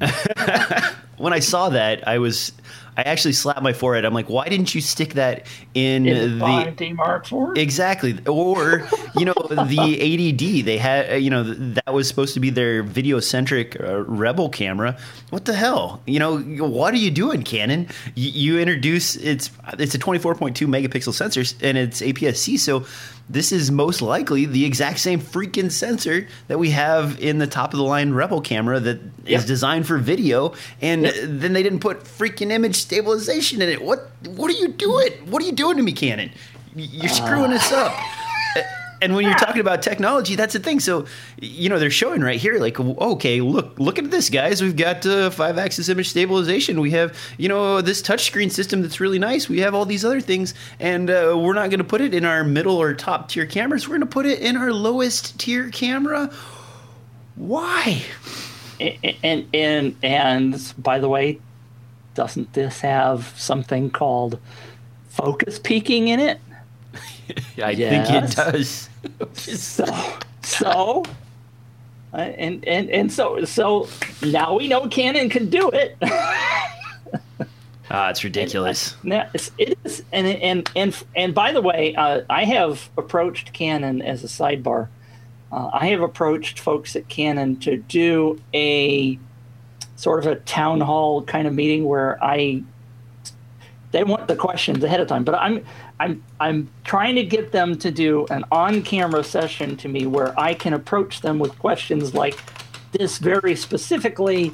[1.16, 2.52] when I saw that, I was
[2.96, 4.04] I actually slapped my forehead.
[4.04, 7.56] I'm like, why didn't you stick that in, in the 5D Mark IV?
[7.56, 8.18] Exactly.
[8.26, 12.82] Or, you know, the 80D, they had, you know, that was supposed to be their
[12.82, 14.96] video centric uh, Rebel camera.
[15.30, 16.02] What the hell?
[16.06, 17.88] You know, what are you doing, Canon?
[18.14, 22.84] You, you introduce it's it's a 24.2 megapixel sensor and it's APS-C, so
[23.28, 27.72] this is most likely the exact same freaking sensor that we have in the top
[27.72, 29.40] of the line Rebel camera that yep.
[29.40, 31.14] is designed for video, and yep.
[31.26, 33.82] then they didn't put freaking image stabilization in it.
[33.82, 35.12] What what are you doing?
[35.30, 36.30] What are you doing to me, Canon?
[36.74, 37.56] You're screwing uh.
[37.56, 37.92] us up
[39.04, 40.80] and when you're talking about technology, that's the thing.
[40.80, 41.04] So,
[41.38, 44.62] you know, they're showing right here, like, okay, look, look at this, guys.
[44.62, 46.80] We've got uh, five-axis image stabilization.
[46.80, 49.46] We have, you know, this touchscreen system that's really nice.
[49.46, 52.24] We have all these other things, and uh, we're not going to put it in
[52.24, 53.86] our middle or top tier cameras.
[53.86, 56.32] We're going to put it in our lowest tier camera.
[57.36, 58.02] Why?
[58.80, 61.40] And and and, and by the way,
[62.14, 64.40] doesn't this have something called
[65.08, 66.40] focus peaking in it?
[67.62, 68.08] I yes.
[68.08, 68.88] think it does.
[69.34, 69.84] So,
[70.42, 71.02] so,
[72.12, 73.88] uh, and and and so so
[74.22, 75.96] now we know Canon can do it.
[77.90, 78.96] Ah, it's ridiculous.
[79.02, 83.52] And, now it is, and and and and by the way, uh, I have approached
[83.52, 84.88] Canon as a sidebar.
[85.52, 89.18] Uh, I have approached folks at Canon to do a
[89.96, 92.62] sort of a town hall kind of meeting where I
[93.92, 95.64] they want the questions ahead of time, but I'm
[96.00, 100.54] I'm I'm trying to get them to do an on-camera session to me where I
[100.54, 102.38] can approach them with questions like
[102.92, 104.52] this very specifically.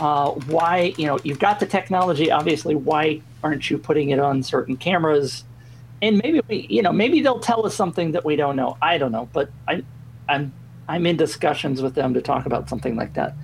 [0.00, 2.74] Uh, why you know you've got the technology, obviously.
[2.74, 5.44] Why aren't you putting it on certain cameras?
[6.00, 8.78] And maybe we, you know, maybe they'll tell us something that we don't know.
[8.80, 9.82] I don't know, but I,
[10.28, 10.52] I'm
[10.88, 13.34] I'm in discussions with them to talk about something like that.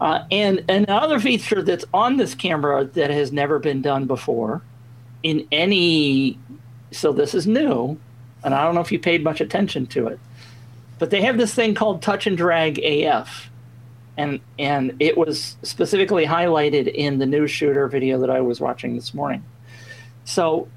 [0.00, 4.62] Uh, and another feature that's on this camera that has never been done before
[5.22, 6.38] in any
[6.92, 7.98] so this is new,
[8.44, 10.20] and I don't know if you paid much attention to it,
[10.98, 13.50] but they have this thing called touch and drag AF,
[14.16, 19.12] and and it was specifically highlighted in the newsshooter video that I was watching this
[19.14, 19.44] morning.
[20.24, 20.68] So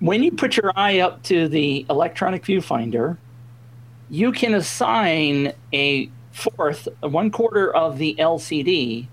[0.00, 3.16] when you put your eye up to the electronic viewfinder,
[4.10, 9.06] you can assign a fourth, one quarter of the LCD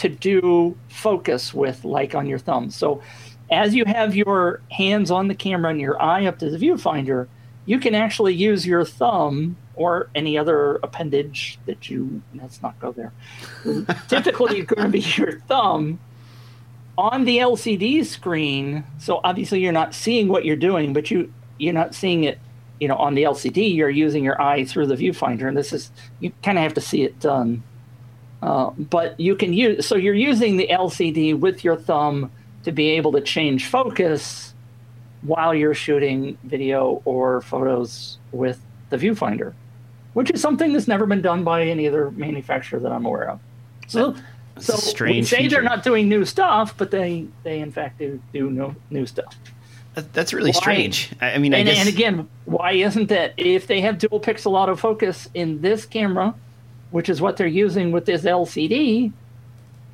[0.00, 2.70] to do focus with, like on your thumb.
[2.70, 3.02] So
[3.50, 7.28] as you have your hands on the camera and your eye up to the viewfinder,
[7.66, 12.92] you can actually use your thumb or any other appendage that you let's not go
[12.92, 13.12] there.
[14.08, 16.00] Typically, it's going to be your thumb
[16.96, 18.84] on the LCD screen.
[18.98, 22.38] So obviously, you're not seeing what you're doing, but you you're not seeing it.
[22.80, 25.90] You know, on the LCD, you're using your eye through the viewfinder, and this is
[26.20, 27.62] you kind of have to see it done.
[28.42, 32.30] Uh, but you can use so you're using the LCD with your thumb
[32.64, 34.54] to be able to change focus
[35.22, 39.52] while you're shooting video or photos with the viewfinder,
[40.14, 43.40] which is something that's never been done by any other manufacturer that I'm aware of.
[43.88, 44.14] So,
[44.54, 45.56] that's so strange we say feature.
[45.56, 49.36] they're not doing new stuff, but they they in fact do do no new stuff.
[49.94, 51.12] That's really why, strange.
[51.20, 51.78] I mean, I and, guess...
[51.78, 53.34] and again, why isn't that?
[53.36, 56.34] If they have dual pixel autofocus in this camera,
[56.90, 59.12] which is what they're using with this LCD,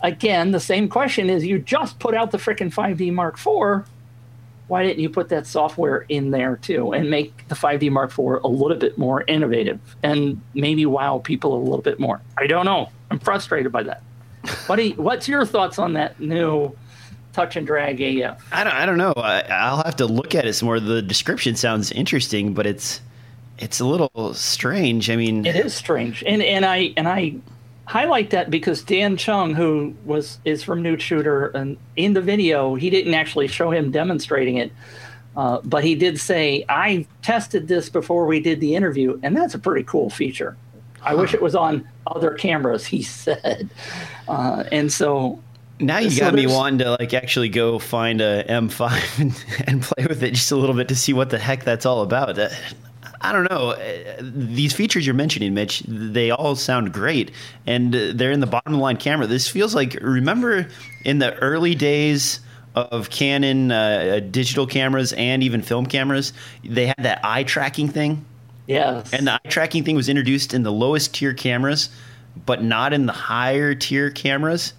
[0.02, 3.88] again, the same question is you just put out the freaking 5D Mark IV.
[4.68, 8.42] Why didn't you put that software in there too and make the 5D Mark IV
[8.42, 12.20] a little bit more innovative and maybe wow people a little bit more?
[12.36, 12.90] I don't know.
[13.10, 14.02] I'm frustrated by that.
[14.66, 16.76] What you, what's your thoughts on that new
[17.32, 18.44] touch and drag AF?
[18.52, 19.12] I don't, I don't know.
[19.16, 20.80] I, will have to look at it some more.
[20.80, 23.00] The description sounds interesting, but it's
[23.58, 25.10] it's a little strange.
[25.10, 27.36] I mean, it is strange, and and I and I
[27.86, 32.90] highlight that because Dan Chung, who was is from Newsshooter, and in the video he
[32.90, 34.72] didn't actually show him demonstrating it,
[35.36, 39.54] uh, but he did say, "I tested this before we did the interview, and that's
[39.54, 40.56] a pretty cool feature.
[41.02, 43.70] I wish it was on other cameras," he said,
[44.28, 45.40] uh, and so.
[45.78, 49.82] Now you so got me wanting to like actually go find a M5 and, and,
[49.82, 52.38] play with it just a little bit to see what the heck that's all about.
[53.26, 53.70] I don't know.
[53.70, 57.32] Uh, these features you're mentioning, Mitch, they all sound great,
[57.66, 59.26] and they're in the bottom of the line camera.
[59.26, 60.68] This feels like remember
[61.04, 62.40] in the early days
[62.76, 68.24] of Canon uh, digital cameras and even film cameras, they had that eye tracking thing.
[68.66, 69.12] Yes.
[69.12, 71.88] And the eye tracking thing was introduced in the lowest tier cameras,
[72.44, 74.74] but not in the higher tier cameras.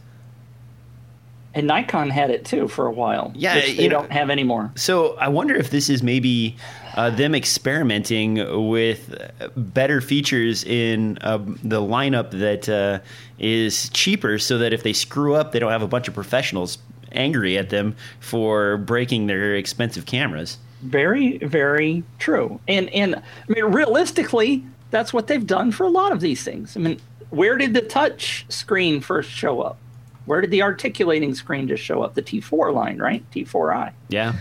[1.56, 3.32] And Nikon had it too for a while.
[3.36, 4.72] Yeah, they you know- don't have anymore.
[4.76, 6.56] So I wonder if this is maybe
[6.98, 9.16] uh, them experimenting with
[9.56, 13.00] better features in uh, the lineup that uh,
[13.40, 16.80] is cheaper, so that if they screw up, they don't have a bunch of professionals
[17.12, 20.58] angry at them for breaking their expensive cameras.
[20.82, 22.60] Very, very true.
[22.68, 26.76] And and I mean, realistically, that's what they've done for a lot of these things.
[26.76, 29.78] I mean, where did the touch screen first show up?
[30.26, 32.16] Where did the articulating screen just show up?
[32.16, 33.24] The T4 line, right?
[33.32, 33.94] T4i.
[34.10, 34.34] Yeah.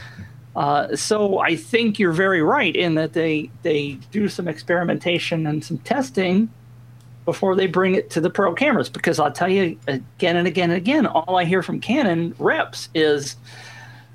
[0.57, 5.63] Uh, so I think you're very right in that they they do some experimentation and
[5.63, 6.49] some testing
[7.27, 8.89] before they bring it to the pro cameras.
[8.89, 12.89] Because I'll tell you again and again and again, all I hear from Canon reps
[12.95, 13.37] is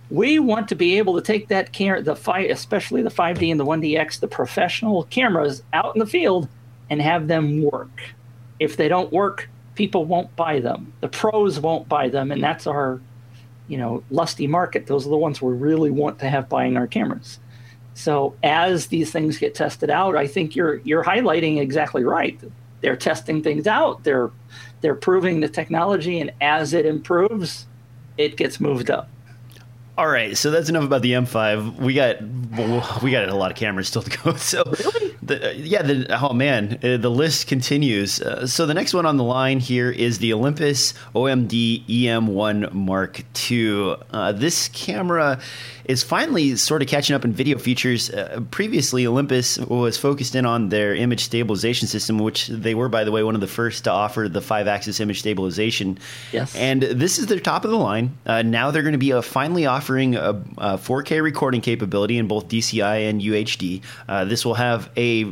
[0.10, 3.60] we want to be able to take that camera, the five, especially the 5D and
[3.60, 6.50] the 1DX, the professional cameras out in the field
[6.90, 8.02] and have them work.
[8.60, 10.92] If they don't work, people won't buy them.
[11.00, 13.00] The pros won't buy them, and that's our,
[13.72, 14.88] you know, lusty market.
[14.88, 17.40] Those are the ones we really want to have buying our cameras.
[17.94, 22.38] So as these things get tested out, I think you're you're highlighting exactly right.
[22.82, 24.04] They're testing things out.
[24.04, 24.30] They're
[24.82, 27.66] they're proving the technology, and as it improves,
[28.18, 29.10] it gets moved up.
[30.02, 31.76] All right, so that's enough about the M5.
[31.78, 32.24] We got
[33.04, 34.32] we got a lot of cameras still to go.
[34.38, 38.20] So, the, yeah, the, oh man, uh, the list continues.
[38.20, 43.24] Uh, so the next one on the line here is the Olympus OMD EM1 Mark
[43.52, 43.96] II.
[44.12, 45.40] Uh, this camera
[45.92, 48.10] is finally sort of catching up in video features.
[48.10, 53.04] Uh, previously, Olympus was focused in on their image stabilization system, which they were, by
[53.04, 56.00] the way, one of the first to offer the five-axis image stabilization.
[56.32, 56.56] Yes.
[56.56, 58.18] And this is their top of the line.
[58.26, 62.28] Uh, now they're going to be uh, finally offering a, a 4K recording capability in
[62.28, 63.82] both DCI and UHD.
[64.08, 65.26] Uh, this will have a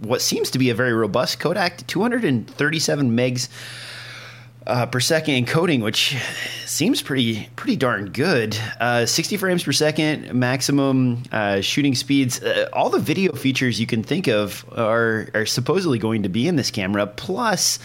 [0.00, 3.48] what seems to be a very robust codec 237 megs
[4.68, 6.16] uh, per second encoding, which
[6.66, 8.56] seems pretty pretty darn good.
[8.78, 12.42] Uh, 60 frames per second, maximum uh, shooting speeds.
[12.42, 16.46] Uh, all the video features you can think of are are supposedly going to be
[16.46, 17.06] in this camera.
[17.06, 17.78] Plus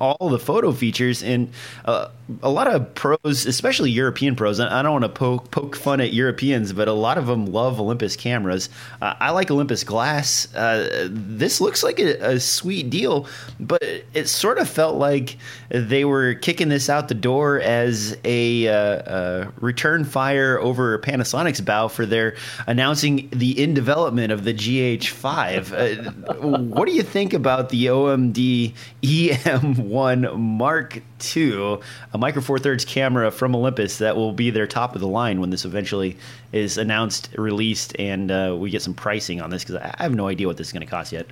[0.00, 1.50] all the photo features and
[1.84, 2.08] uh,
[2.42, 4.58] a lot of pros, especially European pros.
[4.58, 7.80] I don't want to poke, poke fun at Europeans, but a lot of them love
[7.80, 8.70] Olympus cameras.
[9.02, 10.52] Uh, I like Olympus glass.
[10.54, 13.26] Uh, this looks like a, a, sweet deal,
[13.60, 15.36] but it sort of felt like
[15.68, 21.88] they were kicking this out the door as a, uh, return fire over Panasonic's bow
[21.88, 25.72] for their announcing the in development of the GH5.
[25.72, 29.63] Uh, what do you think about the OMD EM?
[29.64, 31.02] M1 Mark
[31.34, 31.78] II,
[32.12, 35.40] a Micro Four Thirds camera from Olympus that will be their top of the line
[35.40, 36.16] when this eventually
[36.52, 40.28] is announced, released, and uh, we get some pricing on this because I have no
[40.28, 41.26] idea what this is going to cost yet.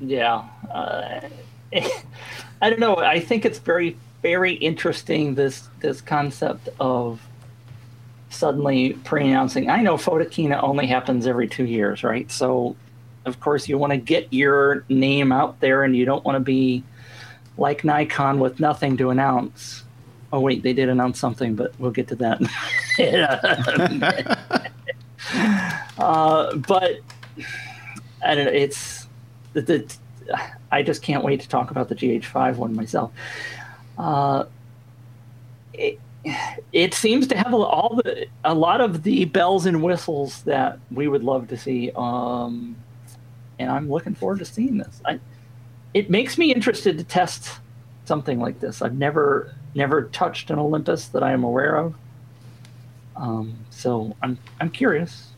[0.00, 1.20] Yeah, uh,
[2.62, 2.96] I don't know.
[2.96, 7.20] I think it's very, very interesting this this concept of
[8.30, 9.70] suddenly pre-announcing.
[9.70, 12.30] I know Photokina only happens every two years, right?
[12.30, 12.74] So,
[13.26, 16.40] of course, you want to get your name out there, and you don't want to
[16.40, 16.84] be
[17.56, 19.84] like Nikon with nothing to announce.
[20.32, 22.40] Oh wait, they did announce something, but we'll get to that.
[25.98, 27.00] uh, but
[28.24, 28.52] I don't know.
[28.52, 29.06] It's
[29.52, 29.96] the, the,
[30.72, 33.12] I just can't wait to talk about the GH5 one myself.
[33.96, 34.44] Uh,
[35.72, 36.00] it,
[36.72, 41.06] it seems to have all the a lot of the bells and whistles that we
[41.06, 41.92] would love to see.
[41.94, 42.76] Um,
[43.58, 45.00] and I'm looking forward to seeing this.
[45.04, 45.20] I,
[45.94, 47.60] it makes me interested to test
[48.04, 48.82] something like this.
[48.82, 51.94] I've never never touched an Olympus that I am aware of.
[53.16, 55.30] Um, so I'm I'm curious.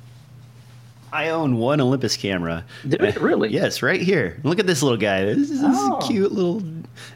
[1.12, 2.64] I own one Olympus camera.
[2.86, 3.50] Do it really?
[3.50, 4.40] yes, right here.
[4.42, 5.24] Look at this little guy.
[5.24, 5.96] This is oh.
[5.96, 6.60] a cute little.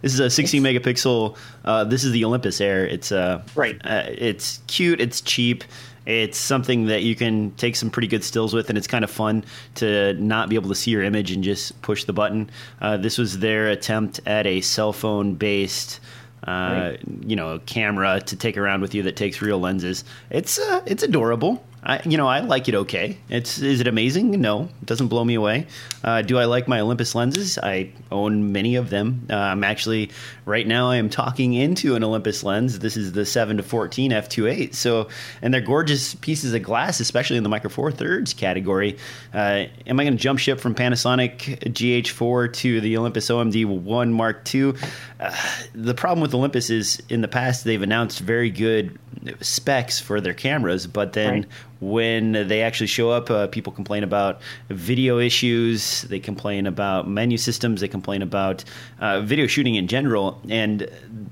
[0.00, 1.36] This is a 16 it's, megapixel.
[1.64, 2.86] Uh, this is the Olympus Air.
[2.86, 3.80] It's uh, right.
[3.84, 5.00] Uh, it's cute.
[5.00, 5.64] It's cheap.
[6.06, 9.10] It's something that you can take some pretty good stills with, and it's kind of
[9.10, 9.44] fun
[9.76, 12.50] to not be able to see your image and just push the button.
[12.80, 16.00] Uh, this was their attempt at a cell phone based.
[16.46, 17.00] Uh, right.
[17.26, 20.04] you know, camera to take around with you that takes real lenses.
[20.30, 21.62] It's uh, it's adorable.
[21.82, 23.16] I, you know, I like it okay.
[23.30, 24.32] It's is it amazing?
[24.32, 25.66] No, it doesn't blow me away.
[26.04, 27.56] Uh, do I like my Olympus lenses?
[27.56, 29.26] I own many of them.
[29.30, 30.10] Uh, I'm actually
[30.44, 30.90] right now.
[30.90, 32.80] I am talking into an Olympus lens.
[32.80, 34.74] This is the seven to fourteen f2.8.
[34.74, 35.08] So,
[35.40, 38.98] and they're gorgeous pieces of glass, especially in the micro four thirds category.
[39.32, 44.12] Uh, am I going to jump ship from Panasonic GH4 to the Olympus OMD One
[44.12, 44.74] Mark II?
[45.18, 45.34] Uh,
[45.74, 48.98] the problem with Olympus is in the past they've announced very good
[49.40, 51.48] specs for their cameras, but then right
[51.80, 56.02] when they actually show up, uh, people complain about video issues.
[56.02, 57.80] They complain about menu systems.
[57.80, 58.64] They complain about
[59.00, 60.88] uh, video shooting in general, and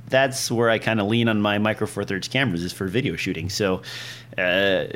[0.09, 3.15] that's where I kind of lean on my Micro Four Thirds cameras is for video
[3.15, 3.51] shooting.
[3.51, 3.83] So
[4.39, 4.87] uh,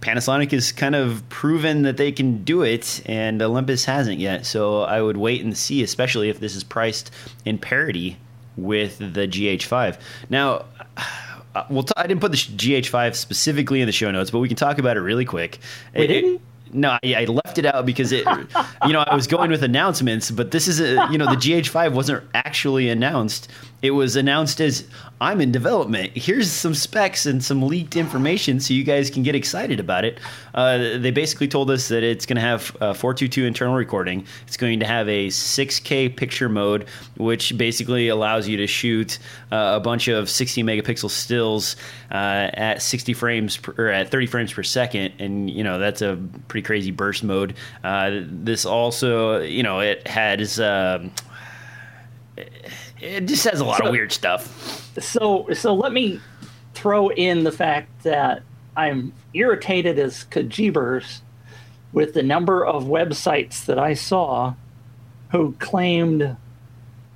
[0.00, 4.44] Panasonic has kind of proven that they can do it, and Olympus hasn't yet.
[4.44, 7.12] So I would wait and see, especially if this is priced
[7.44, 8.16] in parity
[8.56, 9.98] with the GH5.
[10.30, 10.64] Now
[11.56, 14.48] uh, well, t- I didn't put the GH5 specifically in the show notes, but we
[14.48, 15.58] can talk about it really quick.
[15.94, 16.42] We it, didn't?
[16.72, 18.26] No, I, I, left it out because it,
[18.86, 21.92] you know, I was going with announcements, but this is a, you know, the GH5
[21.92, 23.48] wasn't actually announced.
[23.82, 24.84] It was announced as
[25.20, 26.12] I'm in development.
[26.14, 30.18] Here's some specs and some leaked information so you guys can get excited about it.
[30.54, 34.26] Uh, they basically told us that it's going to have 422 internal recording.
[34.46, 39.18] It's going to have a 6K picture mode, which basically allows you to shoot
[39.52, 41.76] uh, a bunch of 60 megapixel stills
[42.10, 46.02] uh, at 60 frames per, or at 30 frames per second, and you know that's
[46.02, 46.18] a
[46.48, 47.54] pretty crazy burst mode.
[47.82, 50.60] Uh, this also, you know, it has.
[50.60, 51.10] Um,
[53.00, 54.92] it just says a lot so, of weird stuff.
[55.00, 56.20] So, so let me
[56.74, 58.42] throw in the fact that
[58.76, 61.20] I'm irritated as kajibers
[61.92, 64.54] with the number of websites that I saw
[65.30, 66.36] who claimed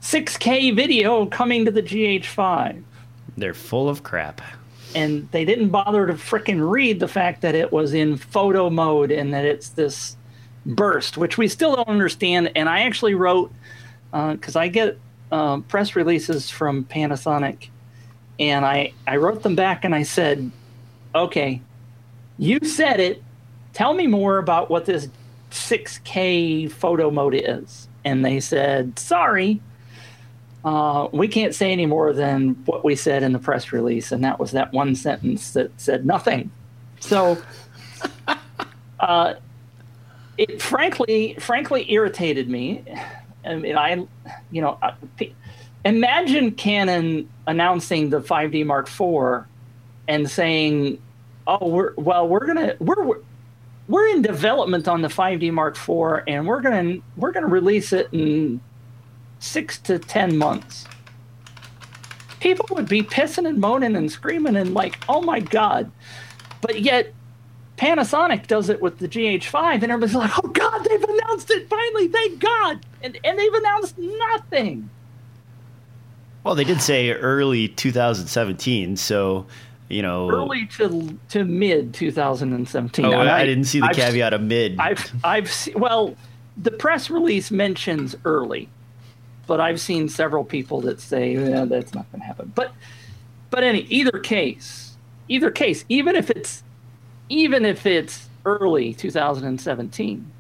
[0.01, 2.83] 6K video coming to the GH5.
[3.37, 4.41] They're full of crap.
[4.95, 9.13] And they didn't bother to fricking read the fact that it was in photo mode
[9.13, 10.17] and that it's this
[10.67, 12.51] burst, which we still don't understand.
[12.57, 13.53] And I actually wrote,
[14.11, 14.99] because uh, I get
[15.33, 17.69] um, press releases from Panasonic,
[18.39, 20.51] and I I wrote them back and I said,
[21.15, 21.61] okay,
[22.39, 23.23] you said it.
[23.73, 25.09] Tell me more about what this
[25.51, 27.89] 6K photo mode is.
[28.05, 29.61] And they said, sorry,
[30.65, 34.13] uh, we can't say any more than what we said in the press release.
[34.13, 36.51] And that was that one sentence that said nothing.
[37.01, 37.39] So,
[39.01, 39.35] uh,
[40.39, 42.85] it frankly, frankly irritated me.
[43.45, 44.07] Um, I mean, I,
[44.51, 44.93] you know, uh,
[45.85, 49.47] imagine Canon announcing the 5D Mark IV
[50.09, 50.99] and saying,
[51.47, 53.21] "Oh, we're well, we're gonna we're
[53.89, 58.09] we're in development on the 5D Mark IV, and we're gonna we're gonna release it
[58.13, 58.61] in
[59.39, 60.87] six to ten months."
[62.41, 65.91] People would be pissing and moaning and screaming and like, "Oh my god!"
[66.61, 67.15] But yet
[67.81, 72.09] Panasonic does it with the GH5, and everybody's like, "Oh God, they've announced it finally!
[72.09, 74.91] Thank God!" And and they've announced nothing.
[76.45, 79.47] Well, they did say early 2017, so
[79.89, 83.07] you know, early to to mid 2017.
[83.07, 84.79] Oh, I, I, didn't see the I've, caveat of mid.
[84.79, 86.15] I've I've seen, well,
[86.59, 88.69] the press release mentions early,
[89.47, 92.53] but I've seen several people that say yeah, that's not going to happen.
[92.55, 92.75] But
[93.49, 96.63] but any either case, either case, even if it's
[97.31, 100.31] even if it's early 2017,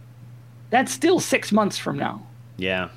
[0.68, 2.26] that's still six months from now.
[2.58, 2.90] Yeah.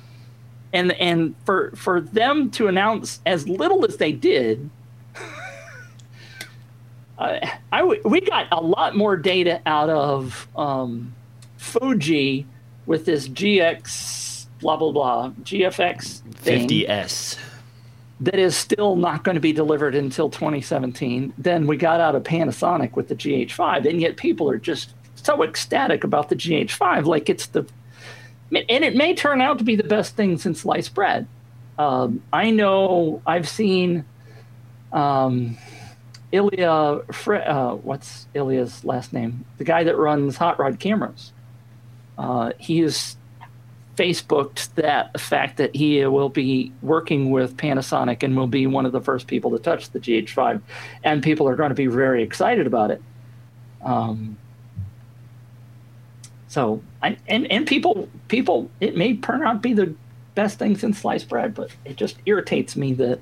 [0.72, 4.68] And and for for them to announce as little as they did,
[7.16, 7.38] uh,
[7.72, 11.14] I we got a lot more data out of um,
[11.56, 12.46] Fuji
[12.86, 16.68] with this GX blah blah blah GFX thing.
[16.68, 17.38] 50s
[18.24, 21.34] that is still not going to be delivered until 2017.
[21.36, 25.42] Then we got out of Panasonic with the GH5, and yet people are just so
[25.42, 27.66] ecstatic about the GH5, like it's the,
[28.50, 31.26] and it may turn out to be the best thing since sliced bread.
[31.78, 34.06] Um, I know I've seen
[34.92, 35.58] um,
[36.32, 39.44] Ilya, uh, what's Ilya's last name?
[39.58, 41.32] The guy that runs Hot Rod Cameras.
[42.16, 43.16] Uh, he is
[43.96, 48.86] Facebooked that the fact that he will be working with Panasonic and will be one
[48.86, 50.60] of the first people to touch the GH5,
[51.02, 53.02] and people are going to be very excited about it.
[53.82, 54.36] Um,
[56.48, 59.94] so, I, and and people people it may turn out be the
[60.34, 63.20] best thing since sliced bread, but it just irritates me that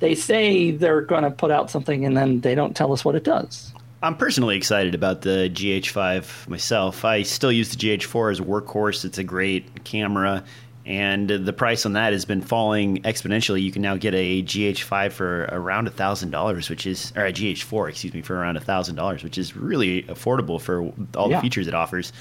[0.00, 3.14] they say they're going to put out something and then they don't tell us what
[3.14, 3.71] it does.
[4.02, 7.04] I'm personally excited about the GH5 myself.
[7.04, 9.04] I still use the GH4 as a workhorse.
[9.04, 10.44] It's a great camera.
[10.84, 13.62] and the price on that has been falling exponentially.
[13.62, 17.32] You can now get a GH5 for around a thousand dollars, which is or a
[17.32, 21.36] GH4, excuse me, for around a thousand dollars, which is really affordable for all Yeah.
[21.36, 22.12] the features it offers.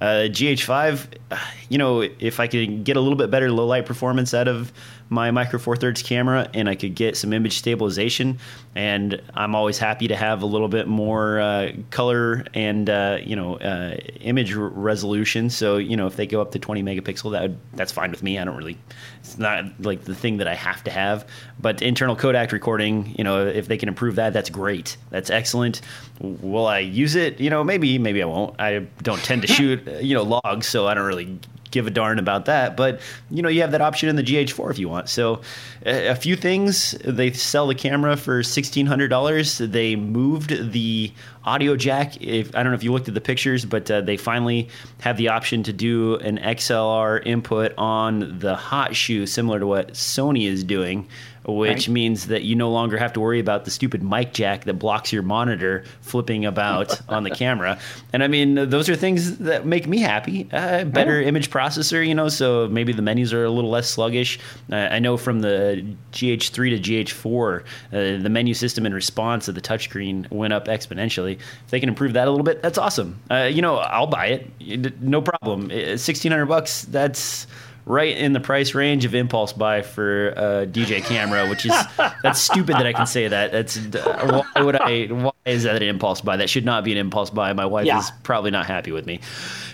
[0.00, 1.38] Uh, GH5, uh,
[1.68, 4.72] you know, if I could get a little bit better low light performance out of
[5.08, 8.38] my Micro Four Thirds camera, and I could get some image stabilization,
[8.74, 13.36] and I'm always happy to have a little bit more uh, color and uh, you
[13.36, 15.50] know uh, image resolution.
[15.50, 18.22] So you know, if they go up to 20 megapixel, that would, that's fine with
[18.22, 18.38] me.
[18.38, 18.78] I don't really,
[19.20, 21.26] it's not like the thing that I have to have.
[21.58, 24.96] But internal codec recording, you know, if they can improve that, that's great.
[25.10, 25.80] That's excellent.
[26.20, 27.40] Will I use it?
[27.40, 28.60] You know, maybe, maybe I won't.
[28.60, 31.38] I don't tend to shoot, you know, logs, so I don't really
[31.70, 32.76] give a darn about that.
[32.76, 35.08] But you know, you have that option in the GH4 if you want.
[35.08, 35.42] So,
[35.84, 36.92] a, few things.
[37.04, 39.58] They sell the camera for sixteen hundred dollars.
[39.58, 41.12] They moved the
[41.44, 42.20] audio jack.
[42.20, 44.68] If I don't know if you looked at the pictures, but uh, they finally
[45.00, 49.92] have the option to do an XLR input on the hot shoe, similar to what
[49.92, 51.08] Sony is doing.
[51.48, 51.88] Which Right.
[51.88, 55.12] means that you no longer have to worry about the stupid mic jack that blocks
[55.12, 57.78] your monitor flipping about on the camera.
[58.12, 60.48] And I mean, those are things that make me happy.
[60.52, 64.40] Uh, better image processor, you know, so maybe the menus are a little less sluggish.
[64.72, 69.54] Uh, I know from the GH3 to GH4, uh, the menu system in response of
[69.54, 71.34] the touchscreen went up exponentially.
[71.36, 73.20] If they can improve that a little bit, that's awesome.
[73.30, 75.70] Uh, you know, I'll buy it, It- no problem.
[75.96, 77.46] Sixteen hundred bucks, that's
[77.86, 81.72] right in the price range of impulse buy for a DJ camera, which is
[82.22, 83.52] that's stupid that I can say that.
[83.52, 85.06] That's uh, why would I?
[85.06, 86.36] Why is that an impulse buy?
[86.36, 87.52] That should not be an impulse buy.
[87.52, 87.98] My wife Yeah.
[88.00, 89.20] is probably not happy with me.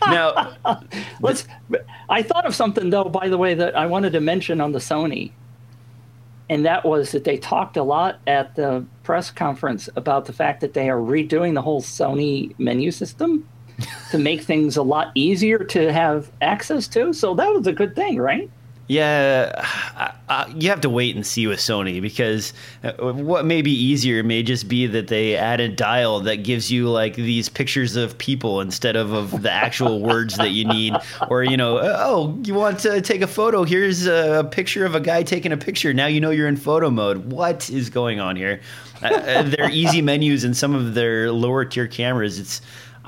[0.06, 0.54] Now,
[1.20, 1.46] Let's.
[2.08, 4.78] I thought of something though, by the way, that I wanted to mention on the
[4.78, 5.32] Sony,
[6.50, 10.60] and that was that they talked a lot at the press conference about the fact
[10.60, 13.48] that they are redoing the whole Sony menu system
[14.10, 17.12] to make things a lot easier to have access to.
[17.12, 18.50] So that was a good thing, right?
[18.88, 19.64] Yeah,
[19.96, 22.52] uh, uh, you have to wait and see with Sony because
[22.82, 26.70] uh, what may be easier may just be that they add a dial that gives
[26.70, 30.94] you like these pictures of people instead of of the actual words that you need.
[31.30, 33.62] Or you know, oh, you want to take a photo?
[33.62, 35.94] Here's a picture of a guy taking a picture.
[35.94, 37.32] Now you know you're in photo mode.
[37.32, 38.60] What is going on here?
[39.02, 42.38] Uh, uh, their easy menus and some of their lower tier cameras.
[42.38, 42.60] It's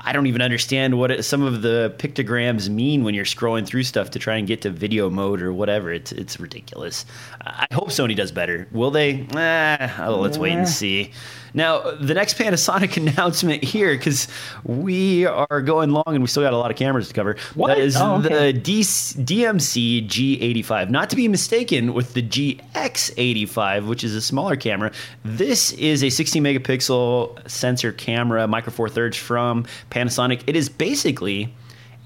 [0.05, 3.83] I don't even understand what it, some of the pictograms mean when you're scrolling through
[3.83, 5.91] stuff to try and get to video mode or whatever.
[5.91, 7.05] It's it's ridiculous.
[7.41, 8.67] I hope Sony does better.
[8.71, 9.25] Will they?
[9.35, 11.11] Eh, oh, let's wait and see.
[11.55, 14.27] Now, the next Panasonic announcement here, because
[14.65, 17.37] we are going long and we still got a lot of cameras to cover.
[17.55, 17.69] What?
[17.69, 18.51] That is Oh, okay.
[18.51, 24.55] the D- DMC G85, not to be mistaken with the GX85, which is a smaller
[24.55, 24.91] camera.
[25.23, 30.43] This is a 16 megapixel sensor camera, micro four thirds from Panasonic.
[30.47, 31.53] It is basically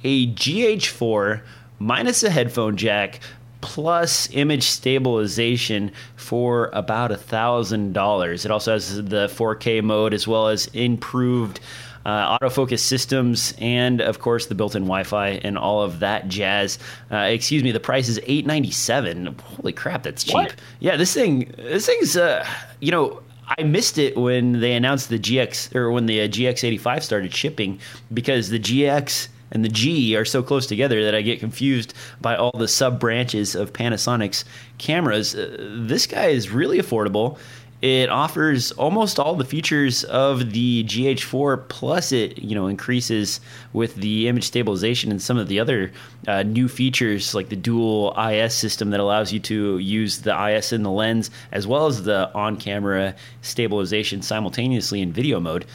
[0.04, 1.41] a GH4
[1.80, 3.20] minus a headphone jack
[3.62, 8.45] plus image stabilization for about a thousand dollars.
[8.45, 11.60] It also has the 4K mode as well as improved
[12.05, 16.80] uh, autofocus systems and of course the built-in Wi-Fi and all of that jazz.
[17.12, 19.36] Uh, excuse me, the price is eight ninety seven.
[19.43, 20.34] Holy crap, that's cheap.
[20.34, 20.55] What?
[20.80, 22.45] Yeah, this thing, this thing's, uh,
[22.80, 23.22] you know.
[23.57, 27.80] I missed it when they announced the GX or when the uh, GX85 started shipping
[28.14, 32.36] because the GX and the G are so close together that I get confused by
[32.36, 34.45] all the sub branches of Panasonic's
[34.78, 35.36] cameras.
[35.36, 37.38] Uh, this guy is really affordable.
[37.82, 43.39] It offers almost all the features of the GH4, plus it you know increases
[43.72, 45.93] with the image stabilization and some of the other
[46.28, 50.74] uh, new features like the dual IS system that allows you to use the IS
[50.74, 55.66] in the lens as well as the on-camera stabilization simultaneously in video mode.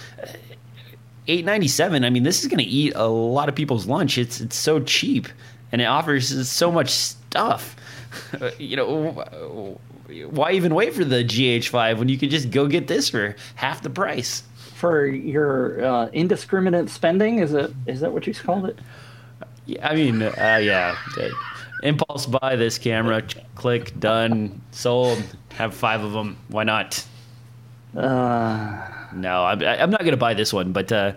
[1.28, 4.56] 897 i mean this is going to eat a lot of people's lunch it's it's
[4.56, 5.28] so cheap
[5.72, 7.76] and it offers so much stuff
[8.58, 9.78] you know
[10.30, 13.82] why even wait for the gh5 when you could just go get this for half
[13.82, 14.42] the price
[14.74, 17.72] For your uh, indiscriminate spending, is it?
[17.86, 18.78] Is that what you called it?
[19.66, 21.28] yeah, i mean uh, yeah uh,
[21.82, 23.22] impulse buy this camera
[23.54, 25.22] click done sold
[25.52, 27.04] have five of them why not
[27.96, 31.12] Uh, No, I'm, I'm not going to buy this one, but uh,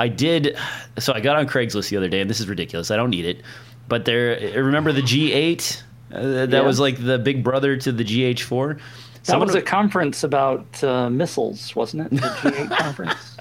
[0.00, 0.56] I did.
[0.98, 2.90] So I got on Craigslist the other day, and this is ridiculous.
[2.90, 3.42] I don't need it,
[3.88, 4.38] but there.
[4.62, 5.82] Remember the G8?
[6.12, 6.60] Uh, that Yeah.
[6.60, 8.76] was like the big brother to the GH4.
[8.76, 8.80] that
[9.26, 12.10] Someone- was a conference about uh, missiles, wasn't it?
[12.20, 13.36] The G8 conference.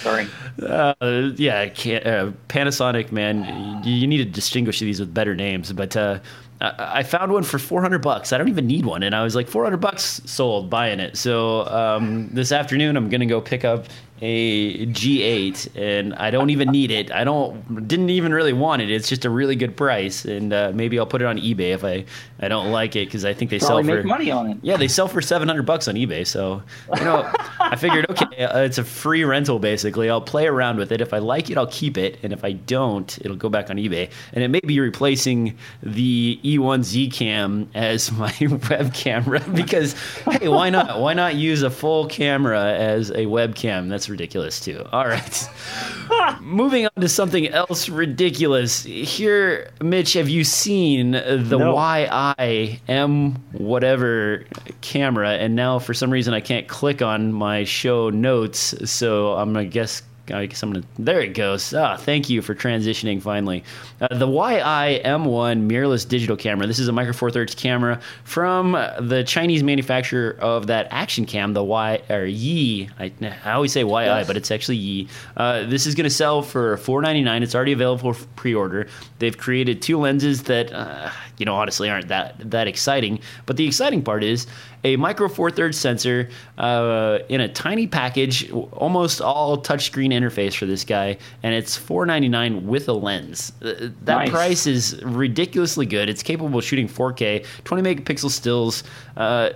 [0.00, 0.26] Sorry.
[0.60, 0.94] Uh,
[1.36, 5.72] yeah, can't, uh, Panasonic, man, you, you need to distinguish these with better names.
[5.72, 6.18] But uh,
[6.62, 8.32] I, found one for 400 bucks.
[8.32, 11.16] I don't even need one, and I was like 400 bucks sold buying it.
[11.16, 13.86] So um, this afternoon I'm gonna go pick up
[14.24, 17.10] a G8, and I don't even need it.
[17.10, 18.88] I don't didn't even really want it.
[18.90, 21.82] It's just a really good price, and uh, maybe I'll put it on eBay if
[21.84, 22.04] I,
[22.38, 24.58] I don't like it because I think they Probably sell make for money on it.
[24.62, 26.24] yeah they sell for 700 bucks on eBay.
[26.24, 26.62] So
[26.96, 30.08] you know I figured okay uh, it's a free rental basically.
[30.08, 31.00] I'll play around with it.
[31.00, 33.76] If I like it, I'll keep it, and if I don't, it'll go back on
[33.76, 38.32] eBay, and it may be replacing the E1Z cam as my
[38.70, 39.94] web camera because
[40.30, 43.88] hey why not why not use a full camera as a webcam?
[43.88, 44.86] That's ridiculous too.
[44.92, 45.48] All right.
[46.40, 48.84] Moving on to something else ridiculous.
[48.84, 51.74] Here, Mitch, have you seen the No.
[51.74, 54.44] YIM whatever
[54.80, 55.30] camera?
[55.30, 58.74] And now, for some reason, I can't click on my show notes.
[58.90, 60.02] So I'm gonna guess.
[60.30, 60.84] I guess I'm gonna.
[60.98, 61.74] There it goes.
[61.74, 63.64] Ah, thank you for transitioning finally.
[64.00, 66.66] Uh, the YI-M1 mirrorless digital camera.
[66.66, 71.54] This is a Micro Four Thirds camera from the Chinese manufacturer of that action cam,
[71.54, 72.88] the Y or Yi.
[72.98, 73.12] I,
[73.44, 74.26] I always say YI, Yes.
[74.26, 75.08] but it's actually Yi.
[75.36, 77.42] Uh, this is going to sell for $4.99.
[77.42, 78.86] It's already available for pre-order.
[79.18, 83.18] They've created two lenses that, uh, you know, honestly aren't that that exciting.
[83.46, 84.46] But the exciting part is
[84.84, 86.28] a micro four thirds sensor
[86.58, 92.62] uh, in a tiny package, almost all touchscreen interface for this guy, and it's $4.99
[92.64, 93.52] with a lens.
[93.62, 93.74] Uh,
[94.04, 94.30] That Nice.
[94.30, 96.08] price is ridiculously good.
[96.08, 98.82] It's capable of shooting 4K, 20 megapixel stills.
[99.16, 99.50] Uh,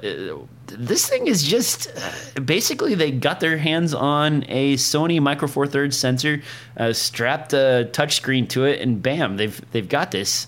[0.69, 5.67] this thing is just uh, basically they got their hands on a Sony Micro Four
[5.67, 6.43] Thirds sensor,
[6.77, 10.47] uh, strapped a touchscreen to it, and bam, they've they've got this.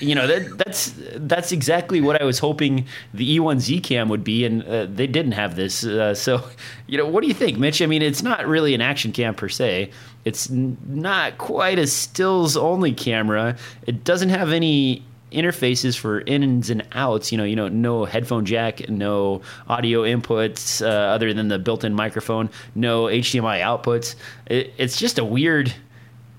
[0.00, 4.44] You know that that's that's exactly what I was hoping the E1Z cam would be,
[4.44, 5.84] and uh, they didn't have this.
[5.84, 6.42] Uh, so,
[6.86, 7.82] you know, what do you think, Mitch?
[7.82, 9.90] I mean, it's not really an action cam per se.
[10.24, 13.56] It's n- not quite a stills only camera.
[13.86, 17.32] It doesn't have any interfaces for ins and outs.
[17.32, 21.94] You know, you know, no headphone jack, no audio inputs uh, other than the built-in
[21.94, 24.14] microphone, no HDMI outputs.
[24.46, 25.72] It, it's just a weird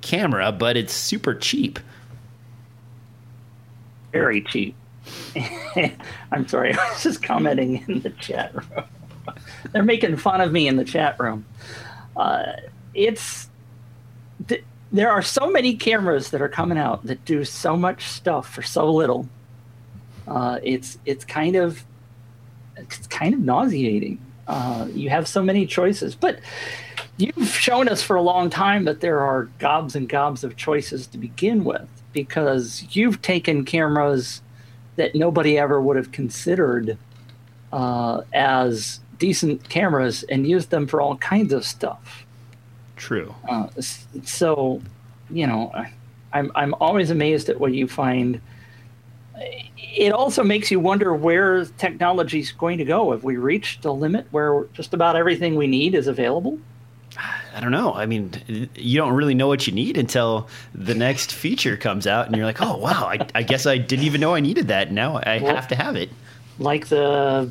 [0.01, 1.79] camera, but it's super cheap.
[4.11, 4.75] Very cheap.
[6.31, 8.83] I'm sorry, I was just commenting in the chat room.
[9.71, 11.45] They're making fun of me in the chat room.
[12.15, 12.53] Uh,
[12.93, 13.46] it's
[14.91, 18.61] there are so many cameras that are coming out that do so much stuff for
[18.61, 19.27] so little.
[20.27, 21.83] Uh, it's it's kind of
[22.75, 24.19] it's kind of nauseating.
[24.47, 26.39] Uh, you have so many choices, but
[27.17, 31.07] you've shown us for a long time that there are gobs and gobs of choices
[31.07, 34.41] to begin with because you've taken cameras
[34.95, 36.97] that nobody ever would have considered
[37.73, 42.25] uh, as decent cameras and used them for all kinds of stuff.
[42.97, 43.33] True.
[43.47, 43.67] Uh,
[44.23, 44.81] so,
[45.29, 45.93] you know, I-
[46.33, 48.41] I'm I'm always amazed at what you find.
[49.77, 53.11] It also makes you wonder where technology is going to go.
[53.11, 56.59] Have we reached a limit where just about everything we need is available?
[57.55, 57.93] I don't know.
[57.93, 62.27] I mean, you don't really know what you need until the next feature comes out,
[62.27, 63.05] and you're like, "Oh wow!
[63.07, 64.91] I, I guess I didn't even know I needed that.
[64.91, 66.09] Now I Well- have to have it."
[66.59, 67.49] Like the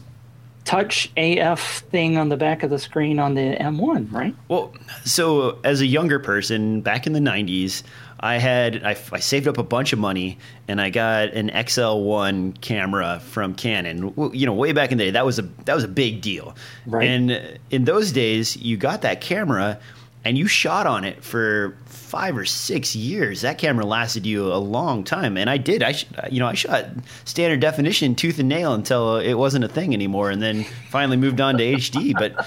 [0.66, 4.34] touch AF thing on the back of the screen on the M1, right?
[4.48, 7.82] Well, so as a younger person back in the 90s,
[8.18, 10.38] I had I, I saved up a bunch of money
[10.68, 14.12] and I got an XL1 camera from Canon.
[14.32, 16.56] You know, way back in the day, that was a that was a big deal.
[16.86, 17.06] Right.
[17.06, 17.40] And uh,
[17.70, 19.78] in those days, you got that camera
[20.26, 23.42] and you shot on it for five or six years.
[23.42, 25.84] That camera lasted you a long time, and I did.
[25.84, 26.86] I sh- uh, you know I shot
[27.24, 31.40] standard definition, tooth and nail, until it wasn't a thing anymore, and then finally moved
[31.40, 32.12] on to HD.
[32.12, 32.44] But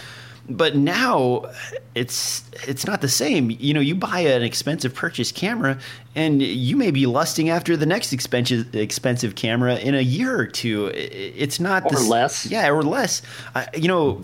[0.49, 1.49] but now
[1.95, 3.49] it's it's not the same.
[3.49, 5.79] You know, you buy an expensive purchase camera,
[6.19, 10.45] and you may be lusting after the next expensive expensive camera in a year or
[10.45, 10.91] two.
[10.93, 12.45] It's not Or the less.
[12.45, 13.21] Yeah, or less.
[13.55, 14.21] I, you know,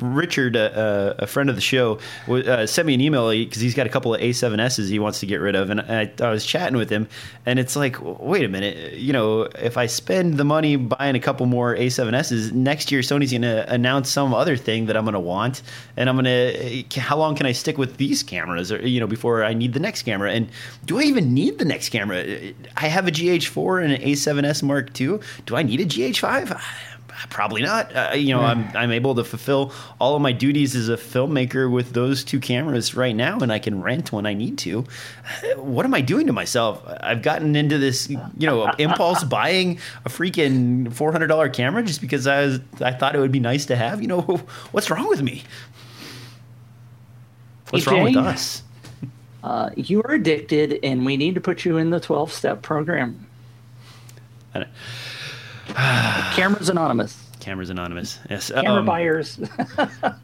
[0.00, 1.98] Richard, uh, uh, a friend of the show,
[2.28, 5.26] uh, sent me an email because he's got a couple of A7Ss he wants to
[5.26, 7.08] get rid of, and I, I was chatting with him,
[7.46, 11.20] and it's like, wait a minute, you know, if I spend the money buying a
[11.20, 15.14] couple more A7Ss next year, Sony's going to announce some other thing that I'm going
[15.14, 15.62] to want,
[15.96, 19.06] and I'm going to, how long can I stick with these cameras, or you know,
[19.06, 20.32] before I need the next camera?
[20.32, 20.48] And
[20.84, 22.24] do I even need the next camera?
[22.76, 25.18] I have a GH4 and an A7S Mark II.
[25.46, 26.60] Do I need a GH5?
[27.30, 27.94] Probably not.
[27.94, 31.70] Uh, you know, I'm I'm able to fulfill all of my duties as a filmmaker
[31.72, 34.84] with those two cameras right now, and I can rent when I need to.
[35.44, 36.82] Uh, What am I doing to myself?
[37.00, 42.00] I've gotten into this, you know, impulse buying a freaking four hundred dollar camera just
[42.02, 44.02] because I was I thought it would be nice to have.
[44.02, 44.20] You know,
[44.72, 45.44] what's wrong with me?
[47.70, 48.62] What's wrong with us?
[49.44, 53.26] Uh, you are addicted, and we need to put you in the 12 step program.
[56.32, 57.23] Cameras Anonymous.
[57.44, 58.18] Cameras Anonymous.
[58.30, 58.50] Yes.
[58.50, 59.38] Camera um, buyers.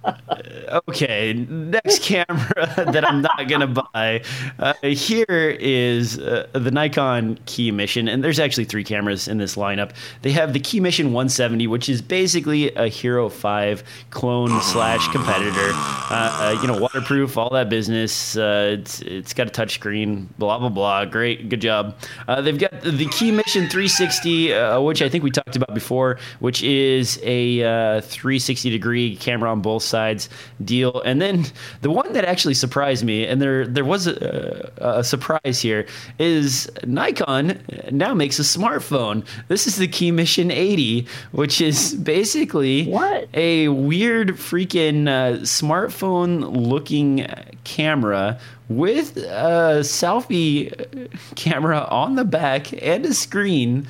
[0.89, 4.23] okay, next camera that I'm not gonna buy.
[4.59, 9.57] Uh, here is uh, the Nikon Key Mission, and there's actually three cameras in this
[9.57, 9.93] lineup.
[10.23, 15.71] They have the Key Mission 170, which is basically a Hero 5 clone slash competitor.
[15.73, 18.35] Uh, uh, you know, waterproof, all that business.
[18.35, 20.29] Uh, it's it's got a touch screen.
[20.39, 21.05] Blah blah blah.
[21.05, 21.97] Great, good job.
[22.27, 26.19] Uh, they've got the Key Mission 360, uh, which I think we talked about before,
[26.39, 30.29] which is a uh, 360 degree camera on both sides
[30.65, 31.01] deal.
[31.03, 31.47] And then
[31.83, 35.87] the one that actually surprised me, and there there was a, a surprise here,
[36.19, 39.25] is Nikon now makes a smartphone.
[39.49, 43.29] This is the Key Mission 80, which is basically What?
[43.35, 47.27] a weird freaking uh, smartphone looking
[47.65, 48.39] camera
[48.69, 53.87] with a selfie camera on the back and a screen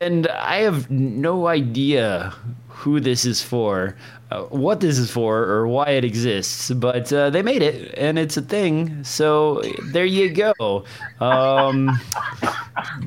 [0.00, 2.32] and I have no idea
[2.68, 3.96] who this is for,
[4.30, 6.70] uh, what this is for, or why it exists.
[6.70, 9.04] But uh, they made it, and it's a thing.
[9.04, 9.62] So
[9.92, 10.84] there you go.
[11.20, 12.00] Um,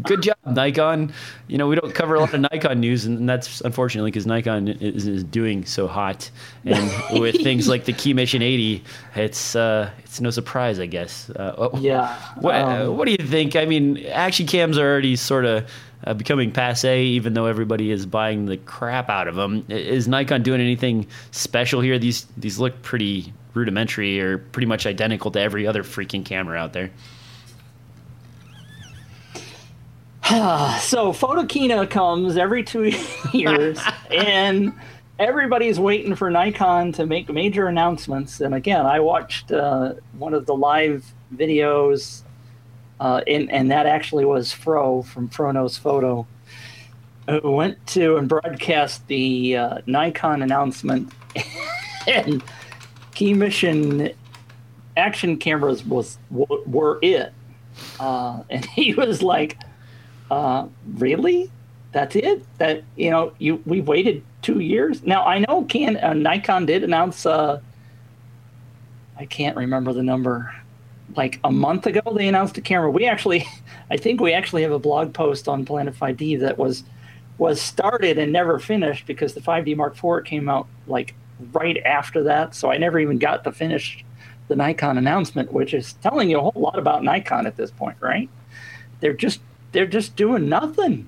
[0.04, 1.14] good job, Nikon.
[1.48, 4.68] You know we don't cover a lot of Nikon news, and that's unfortunately because Nikon
[4.68, 6.30] is, is doing so hot,
[6.64, 8.84] and with things like the Key Mission 80,
[9.16, 11.30] it's uh, it's no surprise, I guess.
[11.32, 12.16] Uh, yeah.
[12.40, 13.56] What, um, what do you think?
[13.56, 15.70] I mean, action cams are already sort of
[16.06, 19.66] uh, becoming passe, even though everybody is buying the crap out of them.
[19.70, 21.98] Is Nikon doing anything special here?
[21.98, 26.74] These these look pretty rudimentary or pretty much identical to every other freaking camera out
[26.74, 26.92] there.
[30.82, 32.92] So Photokina comes every two
[33.34, 33.80] years,
[34.12, 34.74] and
[35.20, 38.42] everybody's waiting for Nikon to make major announcements.
[38.42, 42.24] And again, I watched uh, one of the live videos,
[43.00, 46.26] uh, and, and that actually was Fro from FroKnowsPhoto,
[47.30, 51.12] who went to and broadcast the uh, Nikon announcement,
[52.08, 52.44] and
[53.14, 54.12] Key Mission
[54.98, 57.34] action cameras was were it,
[58.00, 59.58] uh, and he was like
[60.32, 61.52] uh, really?
[61.92, 62.44] That's it?
[62.58, 65.04] That you know, you we waited two years.
[65.04, 67.26] Now I know can uh, Nikon did announce.
[67.26, 67.62] Uh,
[69.18, 70.54] I can't remember the number.
[71.16, 72.92] Like a month ago, they announced a camera.
[72.92, 73.46] We actually,
[73.90, 76.84] I think we actually have a blog post on Planet5D that was
[77.38, 81.14] was started and never finished because the 5D Mark IV came out like
[81.52, 82.56] right after that.
[82.56, 84.06] So I never even got to finish
[84.48, 87.98] the Nikon announcement, which is telling you a whole lot about Nikon at this point,
[88.00, 88.30] right?
[89.00, 89.42] They're just
[89.72, 91.08] they're just doing nothing.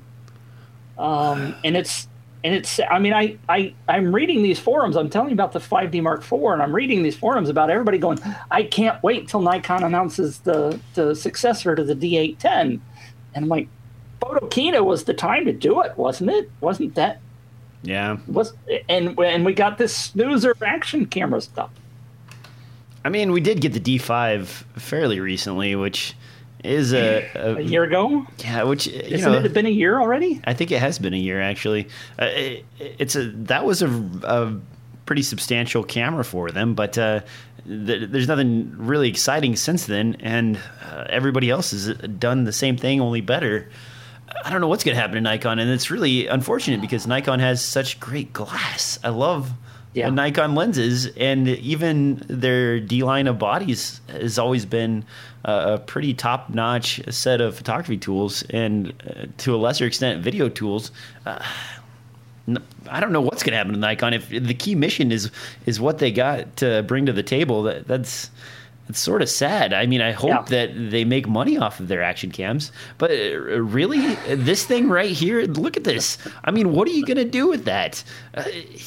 [0.98, 2.08] Um, and it's
[2.44, 4.96] and it's I mean I I I'm reading these forums.
[4.96, 7.98] I'm telling you about the 5D Mark IV, and I'm reading these forums about everybody
[7.98, 8.20] going.
[8.52, 12.82] I can't wait until Nikon announces the the successor to the D810, and
[13.36, 13.68] I'm like,
[14.22, 16.50] Photokina was the time to do it, wasn't it?
[16.62, 17.20] Wasn't that
[17.84, 18.18] Yeah.
[18.28, 18.54] was
[18.90, 21.72] and and we got this snoozer action camera stuff.
[23.06, 24.46] I mean, we did get the D5
[24.78, 26.14] fairly recently, which
[26.64, 30.00] is a, a, A year ago, yeah, which you isn't know, it been a year
[30.00, 30.42] already?
[30.44, 31.88] I think it has been a year actually.
[32.20, 33.90] Uh, it, it's a that was a,
[34.24, 34.60] a
[35.06, 37.22] pretty substantial camera for them, but uh,
[37.66, 40.60] th- there's nothing really exciting since then, and
[40.92, 43.70] uh, everybody else has done the same thing, only better.
[44.44, 47.40] I don't know what's going to happen to Nikon, and it's really unfortunate because Nikon
[47.40, 49.00] has such great glass.
[49.04, 49.52] I love
[49.98, 50.12] Yeah.
[50.12, 55.04] Nikon lenses, and even their D line of bodies has always been
[55.44, 60.24] uh, a pretty top notch set of photography tools, and uh, to a lesser extent,
[60.24, 60.92] video tools.
[61.26, 61.44] Uh,
[62.88, 65.32] I don't know what's going to happen to Nikon if the key mission is
[65.66, 67.64] is what they got to bring to the table.
[67.64, 68.30] That that's
[68.90, 69.74] it's sort of sad.
[69.74, 70.44] I mean, I hope Yeah.
[70.50, 73.16] that they make money off of their action cams, but uh,
[73.62, 76.18] really, this thing right here, look at this.
[76.44, 78.04] I mean, what are you going to do with that?
[78.34, 78.44] Uh,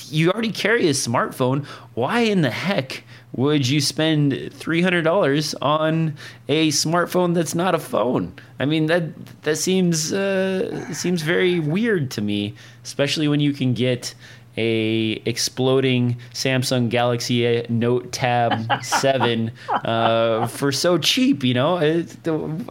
[0.08, 1.64] you already carry a smartphone.
[1.94, 6.14] Why in the heck would you spend $300 on
[6.48, 8.32] a smartphone that's not a phone?
[8.58, 9.04] I mean, that
[9.42, 14.14] that seems uh, seems very weird to me, especially when you can get
[14.56, 21.78] a exploding Samsung Galaxy Note Tab 7 uh, for so cheap, you know.
[21.78, 22.16] It,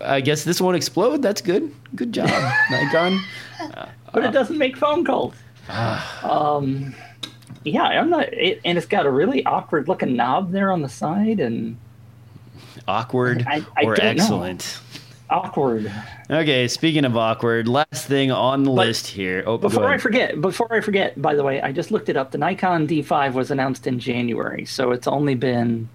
[0.01, 1.21] I guess this won't explode.
[1.21, 1.73] That's good.
[1.95, 2.27] Good job,
[2.71, 3.19] Nikon.
[4.13, 5.33] but it doesn't make phone calls.
[6.23, 6.93] um,
[7.63, 10.89] yeah, I'm not, it, and it's got a really awkward looking knob there on the
[10.89, 11.77] side, and
[12.87, 14.23] Awkward I- I or don't know.
[14.23, 14.79] excellent?
[15.29, 15.91] awkward.
[16.31, 19.43] Okay, speaking of awkward, last thing on the But list here.
[19.47, 22.29] Oh, Before I forget, before I forget, by the way, I just looked it up.
[22.31, 25.89] The Nikon D5 was announced in January, so it's only been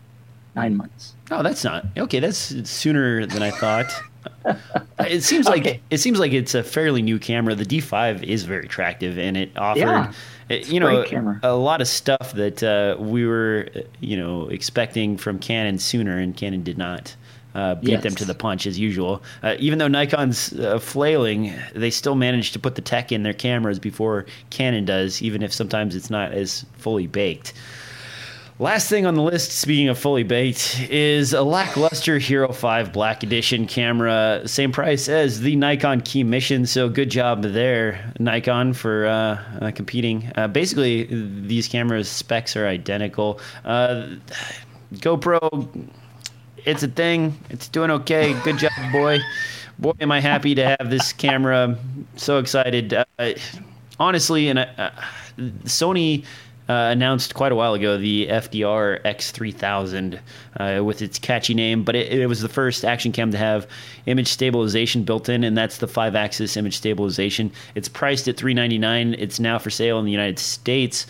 [0.57, 1.15] nine months.
[1.31, 2.19] Oh, that's not okay.
[2.19, 3.87] That's sooner than I thought.
[4.99, 5.81] it seems like okay.
[5.91, 7.55] it seems like it's a fairly new camera.
[7.55, 10.13] The D5 is very attractive, and it offered, yeah,
[10.49, 13.69] it, you know, a lot of stuff that uh, we were,
[14.01, 17.15] you know, expecting from Canon sooner, and Canon did not.
[17.55, 18.03] Uh, beat yes.
[18.03, 19.23] them to the punch as usual.
[19.43, 23.33] Uh, even though Nikon's uh, flailing, they still manage to put the tech in their
[23.33, 27.53] cameras before Canon does, even if sometimes it's not as fully baked.
[28.61, 33.25] Last thing on the list, speaking of fully baked, is a lackluster Hero 5 Black
[33.25, 34.43] Edition camera.
[34.47, 39.71] Same price as the Nikon Key Mission, so good job there, Nikon, for uh, uh,
[39.73, 40.31] competing.
[40.37, 43.41] Uh, basically, these cameras' specs are identical.
[43.65, 44.11] Uh,
[44.95, 45.89] GoPro,
[46.65, 47.39] it's a thing.
[47.51, 48.35] It's doing okay.
[48.43, 49.19] Good job, boy.
[49.79, 51.77] Boy, am I happy to have this camera.
[52.17, 52.95] So excited.
[52.95, 53.35] Uh,
[53.99, 54.91] honestly, and uh,
[55.65, 56.25] Sony
[56.69, 60.19] uh, announced quite a while ago the FDR X3000
[60.57, 63.67] uh, with its catchy name, but it, it, was the first action cam to have
[64.07, 67.53] image stabilization built in, and that's the five axis image stabilization.
[67.75, 69.15] It's priced at 399.
[69.19, 71.07] It's now for sale in the United States.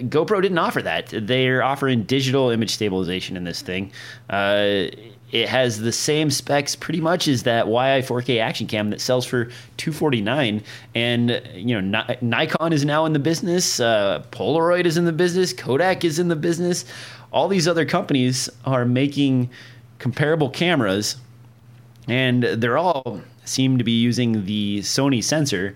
[0.00, 1.12] GoPro didn't offer that.
[1.12, 3.92] They're offering digital image stabilization in this thing.
[4.30, 4.86] Uh,
[5.32, 9.24] it has the same specs pretty much as that YI 4K action cam that sells
[9.24, 9.46] for
[9.78, 10.62] 249
[10.94, 15.54] and you know Nikon is now in the business, uh, Polaroid is in the business,
[15.54, 16.84] Kodak is in the business.
[17.32, 19.48] All these other companies are making
[19.98, 21.16] comparable cameras
[22.08, 25.74] and they're all seem to be using the Sony sensor.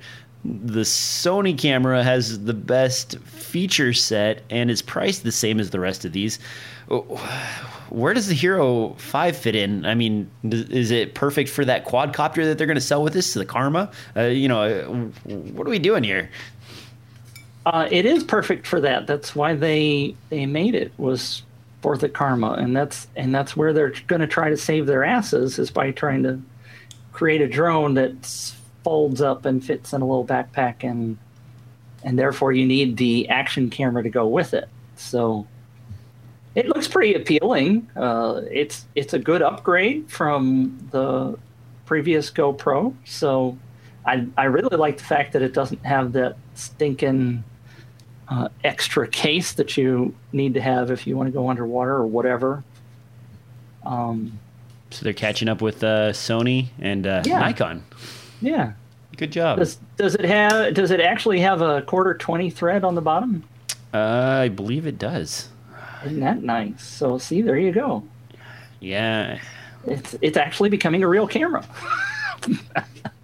[0.64, 5.80] The Sony camera has the best feature set and is priced the same as the
[5.80, 6.38] rest of these
[7.90, 9.84] where does the Hero 5 fit in?
[9.86, 13.34] I mean, is it perfect for that quadcopter that they're going to sell with this,
[13.34, 13.90] the Karma?
[14.16, 16.30] Uh, you know, what are we doing here?
[17.64, 19.06] Uh, it is perfect for that.
[19.06, 21.42] That's why they they made it was
[21.82, 25.02] for the Karma, and that's and that's where they're going to try to save their
[25.02, 26.40] asses is by trying to
[27.12, 28.24] create a drone that
[28.86, 31.18] folds up and fits in a little backpack, and
[32.04, 34.68] and therefore you need the action camera to go with it.
[34.94, 35.44] So
[36.54, 37.90] it looks pretty appealing.
[37.96, 41.36] Uh, it's it's a good upgrade from the
[41.84, 42.94] previous GoPro.
[43.04, 43.58] So
[44.06, 47.42] I I really like the fact that it doesn't have that stinking
[48.28, 52.06] uh, extra case that you need to have if you want to go underwater or
[52.06, 52.62] whatever.
[53.84, 54.38] Um,
[54.90, 57.40] so they're catching up with uh, Sony and uh, yeah.
[57.40, 57.82] Nikon.
[58.40, 58.72] Yeah.
[59.16, 59.58] Good job.
[59.58, 60.74] Does, does it have?
[60.74, 63.44] Does it actually have a quarter twenty thread on the bottom?
[63.94, 65.48] Uh, I believe it does.
[66.04, 66.84] Isn't that nice?
[66.84, 68.02] So see, there you go.
[68.80, 69.38] Yeah.
[69.86, 71.66] It's it's actually becoming a real camera.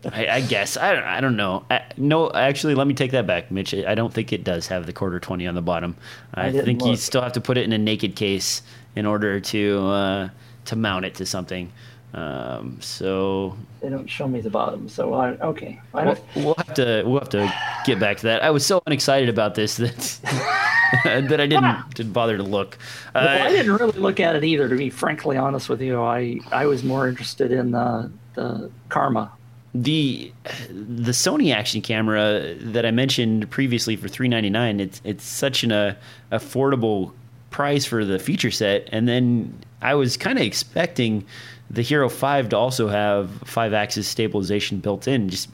[0.04, 1.64] I, I, guess I don't, I don't know.
[1.70, 3.72] I, no, actually, let me take that back, Mitch.
[3.72, 5.96] I don't think it does have the quarter twenty on the bottom.
[6.34, 6.90] I, I think look.
[6.90, 8.62] you still have to put it in a naked case
[8.96, 10.28] in order to uh,
[10.66, 11.70] to mount it to something.
[12.14, 14.88] Um, so they don't show me the bottom.
[14.88, 17.52] So I, okay, I we'll, we'll, have to we'll have to
[17.86, 18.42] get back to that.
[18.42, 20.20] I was so unexcited about this that
[21.04, 22.76] that I didn't didn't bother to look.
[23.14, 24.68] Well, uh, I didn't really look at it either.
[24.68, 29.32] To be frankly honest with you, I I was more interested in the the Karma.
[29.74, 30.30] The
[30.68, 34.80] the Sony action camera that I mentioned previously for three ninety nine.
[34.80, 35.94] It's it's such an uh,
[36.30, 37.12] affordable
[37.48, 41.24] price for the feature set, and then I was kind of expecting
[41.72, 45.48] the Hero 5 to also have five axis stabilization built in just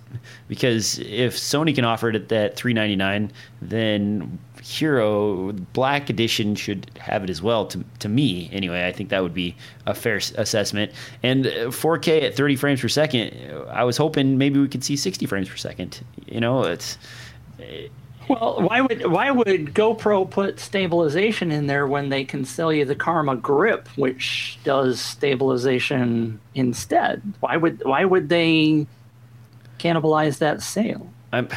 [0.49, 7.23] because if Sony can offer it at that 399 then Hero Black Edition should have
[7.23, 8.87] it as well to to me anyway.
[8.87, 9.57] I think that would be
[9.87, 10.93] a fair assessment.
[11.23, 13.33] And uh, 4K at 30 frames per second
[13.71, 16.05] I was hoping maybe we could see 60 frames per second.
[16.27, 16.99] You know it's
[18.29, 22.85] well, why would why would GoPro put stabilization in there when they can sell you
[22.85, 27.23] the Karma Grip, which does stabilization instead?
[27.41, 28.87] Why would why would they
[29.79, 31.11] cannibalize that sale?
[31.33, 31.49] I'm,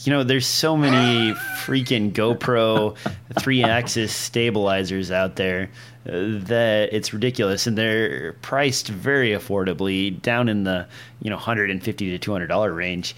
[0.00, 2.96] you know, there's so many freaking GoPro
[3.38, 5.70] three-axis stabilizers out there
[6.06, 10.86] uh, that it's ridiculous, and they're priced very affordably, down in the
[11.20, 13.14] you know 150 to 200 dollar range.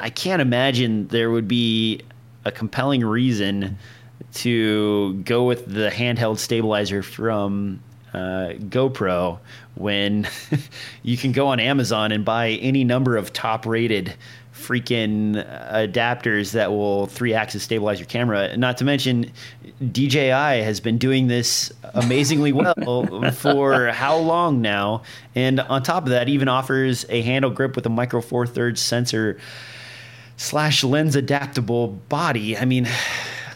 [0.00, 2.02] I can't imagine there would be
[2.44, 3.78] a compelling reason
[4.34, 7.80] to go with the handheld stabilizer from
[8.12, 9.38] uh, GoPro
[9.74, 10.28] when
[11.02, 14.14] you can go on Amazon and buy any number of top rated
[14.58, 15.34] freaking
[15.72, 18.56] adapters that will three axis stabilize your camera.
[18.56, 19.32] Not to mention,
[19.92, 25.02] DJI has been doing this amazingly well for how long now?
[25.34, 28.80] And on top of that, even offers a handle grip with a micro four thirds
[28.80, 29.38] sensor
[30.36, 32.56] slash lens adaptable body.
[32.56, 32.88] I mean,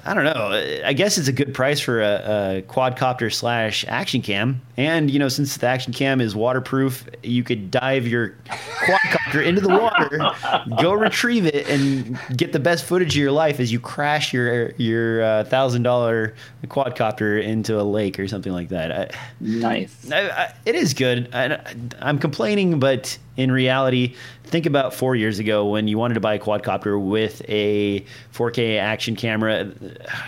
[0.05, 0.80] I don't know.
[0.84, 2.14] I guess it's a good price for a,
[2.59, 4.61] a quadcopter slash action cam.
[4.76, 9.60] And, you know, since the action cam is waterproof, you could dive your quadcopter into
[9.60, 10.32] the water,
[10.80, 14.70] go retrieve it, and get the best footage of your life as you crash your
[14.72, 16.34] your uh, thousand dollar
[16.66, 18.92] quadcopter into a lake or something like that.
[18.92, 19.10] I,
[19.40, 20.10] nice.
[20.10, 21.28] I, I, it is good.
[21.34, 24.14] I'm complaining, but in reality,
[24.44, 28.04] think about four years ago when you wanted to buy a quadcopter with a
[28.34, 29.72] 4K action camera.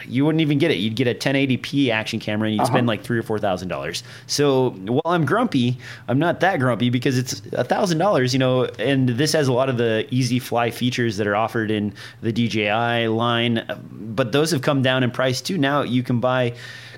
[0.08, 0.78] You wouldn't even get it.
[0.78, 2.72] You'd get a 1080p action camera and you'd uh-huh.
[2.72, 4.02] spend like three or four thousand dollars.
[4.34, 5.78] So while I'm grumpy,
[6.08, 8.64] I'm not that grumpy because it's a thousand dollars, you know.
[8.78, 12.32] And this has a lot of the easy fly features that are offered in the
[12.32, 15.56] DJI line, but those have come down in price too.
[15.56, 16.54] Now you can buy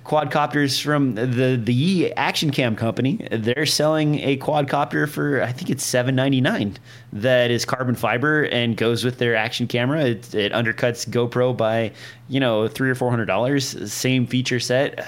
[0.06, 3.26] quadcopters from the the Action Cam company.
[3.30, 6.76] They're selling a quadcopter for I think it's seven ninety nine.
[7.12, 10.04] That is carbon fiber and goes with their action camera.
[10.04, 11.92] It, it undercuts GoPro by
[12.28, 13.92] you know three or four hundred dollars.
[13.92, 15.06] Same feature set.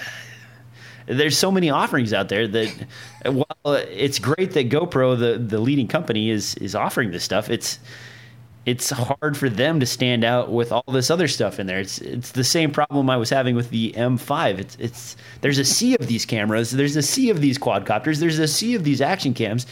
[1.08, 2.86] There's so many offerings out there that
[3.24, 7.48] while it's great that GoPro, the the leading company, is is offering this stuff.
[7.50, 7.78] It's
[8.68, 11.78] it's hard for them to stand out with all this other stuff in there.
[11.78, 14.58] It's it's the same problem I was having with the M5.
[14.58, 18.38] It's it's there's a sea of these cameras, there's a sea of these quadcopters, there's
[18.38, 19.66] a sea of these action cams.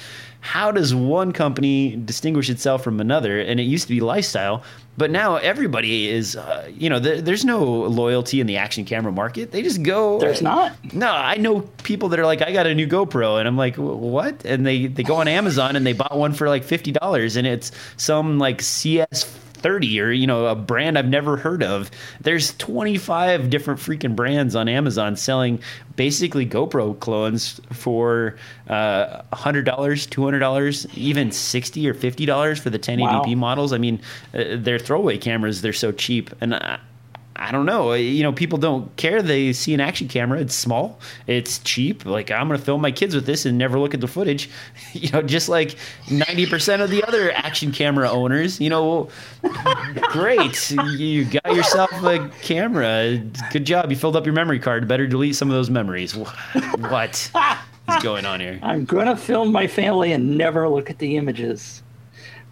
[0.46, 3.40] How does one company distinguish itself from another?
[3.40, 4.62] And it used to be lifestyle,
[4.96, 9.10] but now everybody is, uh, you know, th- there's no loyalty in the action camera
[9.10, 9.50] market.
[9.50, 10.20] They just go.
[10.20, 10.72] There's not.
[10.94, 13.74] No, I know people that are like, I got a new GoPro, and I'm like,
[13.76, 14.44] what?
[14.44, 17.44] And they they go on Amazon and they bought one for like fifty dollars, and
[17.44, 19.24] it's some like CS
[19.66, 21.90] 30 or you know a brand I've never heard of.
[22.20, 25.60] There's 25 different freaking brands on Amazon selling
[25.96, 28.36] basically GoPro clones for
[28.68, 33.34] uh, $100, $200, even 60 or $50 for the 1080p wow.
[33.34, 33.72] models.
[33.72, 34.00] I mean,
[34.32, 35.62] uh, they're throwaway cameras.
[35.62, 36.30] They're so cheap.
[36.40, 36.78] And I,
[37.38, 37.92] I don't know.
[37.92, 39.22] Uh, you know, people don't care.
[39.22, 40.40] They see an action camera.
[40.40, 40.98] It's small.
[41.26, 42.04] It's cheap.
[42.04, 44.50] Like I'm going to film my kids with this and never look at the footage.
[44.96, 45.76] You know, just like
[46.06, 48.58] 90% of the other action camera owners.
[48.60, 49.10] You know,
[50.08, 50.70] great.
[50.70, 53.18] You got yourself a camera.
[53.52, 53.90] Good job.
[53.90, 54.88] You filled up your memory card.
[54.88, 56.16] Better delete some of those memories.
[56.16, 57.30] What
[57.90, 58.58] is going on here?
[58.62, 61.82] I'm going to film my family and never look at the images.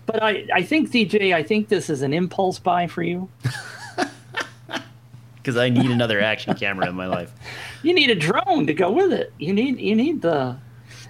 [0.04, 3.28] But I, I think Deejay, I think this is an impulse buy for you
[5.44, 7.30] because I need another action camera in my life.
[7.82, 9.32] You need a drone to go with it.
[9.38, 10.56] You need you need the,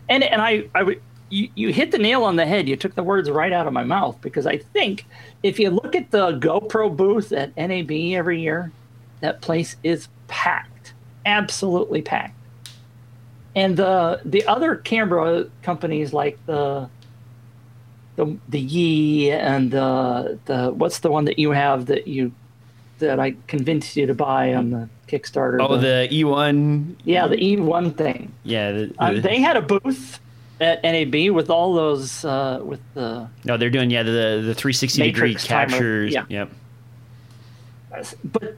[0.08, 2.68] and and I I would you, you hit the nail on the head.
[2.68, 5.06] You took the words right out of my mouth because I think
[5.42, 8.72] if you look at the GoPro booth at NAB every year,
[9.20, 12.34] that place is packed, absolutely packed.
[13.54, 16.88] And the the other camera companies like the
[18.16, 22.32] the the Yi and the the what's the one that you have that you
[23.06, 25.58] that I convinced you to buy on the Kickstarter.
[25.60, 26.96] Oh, the, the E1.
[27.04, 28.32] Yeah, the E1 thing.
[28.42, 30.20] Yeah, the, the, um, they had a booth
[30.60, 33.28] at NAB with all those uh, with the.
[33.44, 36.12] No, they're doing yeah the the 360 degree captures.
[36.12, 36.24] Yeah.
[36.28, 36.50] Yep.
[38.24, 38.56] But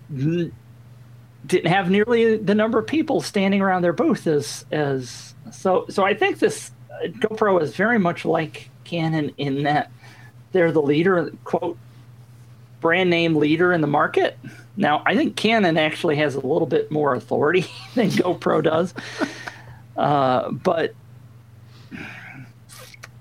[1.47, 5.87] didn't have nearly the number of people standing around their booth as as so.
[5.89, 9.91] So I think this uh, GoPro is very much like Canon in that
[10.53, 11.77] they're the leader quote
[12.81, 14.39] brand name leader in the market.
[14.77, 18.95] Now, I think Canon actually has a little bit more authority than GoPro does,
[19.97, 20.95] uh, but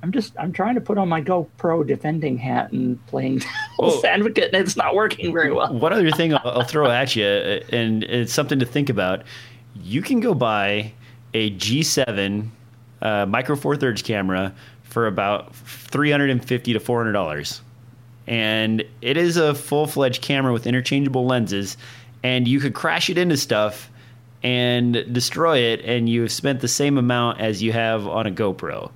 [0.03, 3.39] I'm just I'm trying to put on my GoPro defending hat and playing
[3.79, 5.73] devil's well, advocate, and it's not working very well.
[5.73, 9.23] One other thing I'll, I'll throw at you, and it's something to think about.
[9.81, 10.93] You can go buy
[11.33, 12.49] a G7
[13.01, 14.53] uh, micro four thirds camera
[14.83, 17.61] for about three hundred and fifty to four hundred dollars
[18.27, 21.77] and it is a full fledged camera with interchangeable lenses,
[22.23, 23.89] and you could crash it into stuff
[24.43, 28.91] and destroy it, and you've spent the same amount as you have on a GoPro.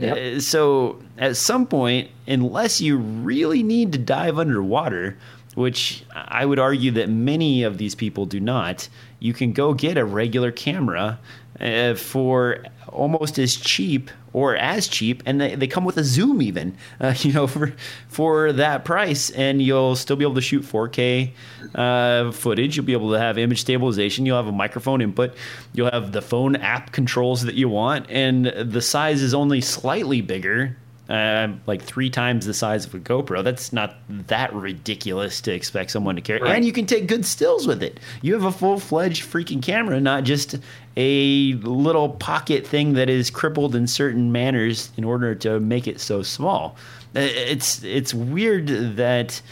[0.00, 0.16] Yep.
[0.16, 5.16] Uh, so at some point, unless you really need to dive underwater,
[5.54, 9.98] which I would argue that many of these people do not, you can go get
[9.98, 11.18] a regular camera
[11.60, 16.40] uh, for almost as cheap or as cheap, and they, they come with a zoom
[16.40, 17.74] even, uh, you know, for
[18.08, 21.32] for that price, and you'll still be able to shoot 4K
[21.74, 22.76] uh, footage.
[22.76, 24.26] You'll be able to have image stabilization.
[24.26, 25.34] You'll have a microphone input.
[25.72, 30.20] You'll have the phone app controls that you want, and the size is only slightly
[30.20, 30.76] bigger
[31.12, 33.44] uh, like three times the size of a GoPro.
[33.44, 36.40] That's not that ridiculous to expect someone to carry.
[36.40, 36.56] Right.
[36.56, 38.00] And you can take good stills with it.
[38.22, 40.56] You have a full fledged freaking camera, not just
[40.96, 46.00] a little pocket thing that is crippled in certain manners in order to make it
[46.00, 46.76] so small.
[47.14, 49.42] Uh, it's it's weird that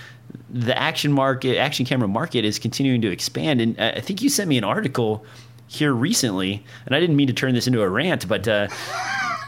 [0.48, 3.60] the action market, action camera market, is continuing to expand.
[3.60, 5.26] And I think you sent me an article
[5.66, 8.68] here recently, and I didn't mean to turn this into a rant, but uh,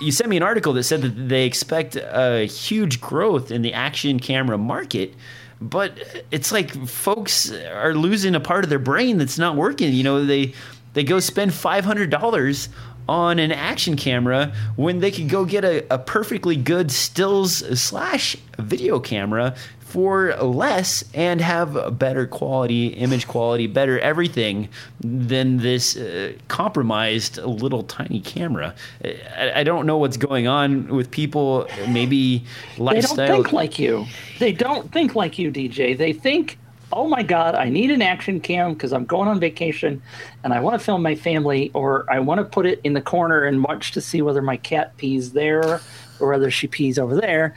[0.03, 3.73] you sent me an article that said that they expect a huge growth in the
[3.73, 5.15] action camera market.
[5.61, 9.93] But it's like folks are losing a part of their brain that's not working.
[9.93, 10.55] You know, they
[10.95, 12.69] they go spend five hundred dollars
[13.09, 18.37] on an action camera when they could go get a, a perfectly good stills slash
[18.59, 19.55] video camera
[19.93, 24.71] for less and have better quality, image quality, better everything
[25.01, 28.75] than this uh, compromised little tiny camera.
[29.05, 31.69] I, I, don't know what's going on with people.
[31.89, 32.43] Maybe
[32.79, 33.17] lifestyle.
[33.17, 34.07] They don't think like you.
[34.39, 35.99] They don't think like you, Deejay.
[35.99, 36.59] They think
[36.95, 40.03] oh my god i need an action cam because i'm going on vacation
[40.45, 43.01] and i want to film my family or i want to put it in the
[43.01, 45.81] corner and watch to see whether my cat pees there
[46.21, 47.55] or whether she pees over there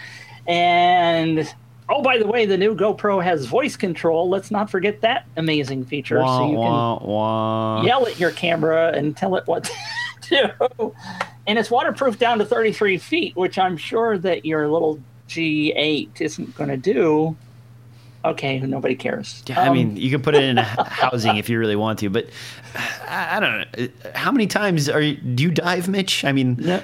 [0.47, 1.53] and
[1.89, 4.29] oh by the way the new gopro has voice control.
[4.29, 6.19] Let's not forget that amazing feature.
[6.19, 7.83] Wah, so you wah, can wah.
[7.83, 9.63] yell at your camera and tell it what
[10.21, 10.95] to do.
[11.47, 16.55] And it's waterproof down to 33 feet which i'm sure that your little g8 isn't
[16.55, 17.35] going to do
[18.31, 19.43] okay, nobody cares.
[19.47, 21.99] Yeah, um, I mean, you can put it in a housing if you really want
[21.99, 22.27] to, but
[22.75, 24.11] I, I, don't know.
[24.13, 26.25] How many times are you, do you dive, Mitch?
[26.25, 26.83] I mean, no,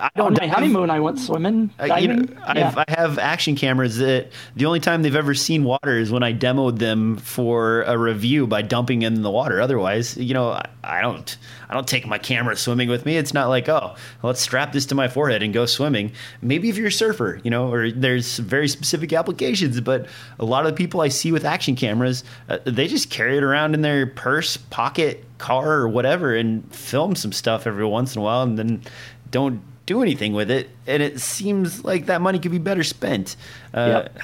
[0.00, 0.26] I don't.
[0.26, 0.50] On my dive.
[0.50, 1.70] honeymoon, I went swimming.
[1.80, 2.72] Uh, you know, yeah.
[2.76, 6.32] I have action cameras that the only time they've ever seen water is when I
[6.32, 9.60] demoed them for a review by dumping in the water.
[9.60, 11.36] Otherwise, you know, I, I don't.
[11.70, 13.18] I don't take my camera swimming with me.
[13.18, 16.12] It's not like, oh, let's strap this to my forehead and go swimming.
[16.40, 20.06] Maybe if you're a surfer, you know, or there's very specific applications, but
[20.38, 23.42] a lot of the people I see with action cameras, uh, they just carry it
[23.42, 28.20] around in their purse, pocket, car, or whatever and film some stuff every once in
[28.20, 28.82] a while and then
[29.30, 30.68] don't do anything with it.
[30.86, 33.36] And it seems like that money could be better spent.
[33.74, 34.18] Uh, yep.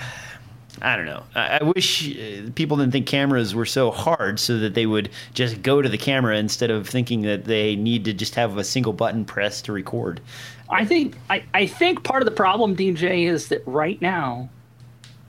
[0.82, 1.22] I don't know.
[1.34, 5.10] I, I wish uh, people didn't think cameras were so hard so that they would
[5.32, 8.64] just go to the camera instead of thinking that they need to just have a
[8.64, 10.20] single button press to record.
[10.68, 14.50] I think I, I think part of the problem, Deejay, is that right now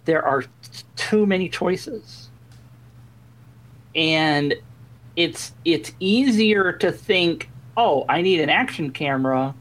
[0.06, 0.44] there are
[0.96, 2.30] too many choices.
[3.96, 4.56] And
[5.16, 9.54] it's it's easier to think, oh, I need an action camera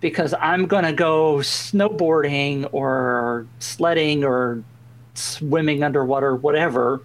[0.00, 4.62] because I'm going to go snowboarding or sledding or
[5.14, 7.00] swimming underwater, whatever,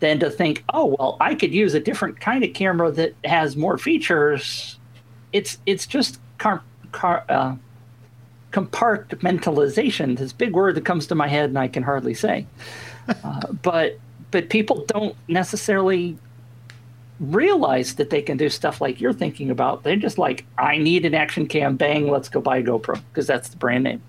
[0.00, 3.56] than to think, oh well, I could use a different kind of camera that has
[3.56, 4.78] more features.
[5.32, 6.62] It's it's just car,
[6.92, 7.54] car, uh,
[8.50, 10.18] compartmentalization.
[10.18, 12.46] This big word that comes to my head and I can hardly say.
[13.24, 13.98] Uh, but
[14.30, 16.16] but people don't necessarily
[17.18, 19.82] realize that they can do stuff like you're thinking about.
[19.82, 23.26] They're just like, I need an action cam, bang, let's go buy a GoPro because
[23.26, 24.00] that's the brand name.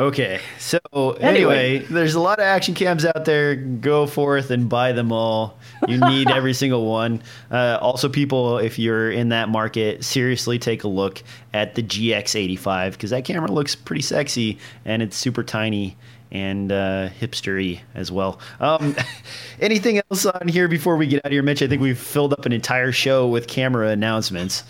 [0.00, 0.78] Okay, so
[1.20, 1.76] anyway.
[1.76, 1.78] anyway.
[1.90, 3.54] there's a lot of action cams out there.
[3.54, 5.58] Go forth and buy them all.
[5.86, 7.22] You need every single one.
[7.50, 11.22] Uh, also, people, if you're in that market, seriously take a look
[11.52, 15.98] at the GX85 because that camera looks pretty sexy and it's super tiny
[16.32, 18.40] and uh, hipstery as well.
[18.58, 18.96] Um,
[19.60, 21.60] anything else on here before we get out of here, Mitch?
[21.60, 24.64] I think we've filled up an entire show with camera announcements.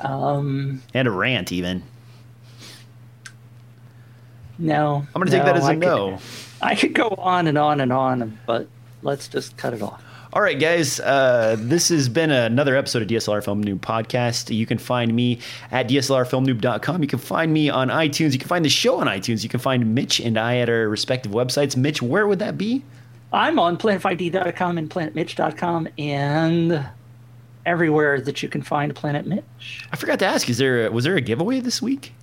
[0.00, 1.82] Um, and a rant, even.
[4.60, 5.06] No.
[5.14, 6.10] I'm going to take that as a I no.
[6.10, 6.20] Could,
[6.62, 8.68] I could go on and on and on, but
[9.02, 10.04] let's just cut it off.
[10.32, 11.00] All right, guys.
[11.00, 14.54] Uh, this has been another episode of DSLR Film Noob Podcast.
[14.54, 15.40] You can find me
[15.72, 17.02] at DSLRFilmNoob.com.
[17.02, 18.32] You can find me on iTunes.
[18.32, 19.42] You can find the show on iTunes.
[19.42, 21.76] You can find Mitch and I at our respective websites.
[21.76, 22.84] Mitch, where would that be?
[23.32, 26.86] I'm on planet5d.com and planetmitch.com and
[27.66, 29.86] everywhere that you can find Planet Mitch.
[29.92, 32.14] I forgot to ask, is there a, was there a giveaway this week?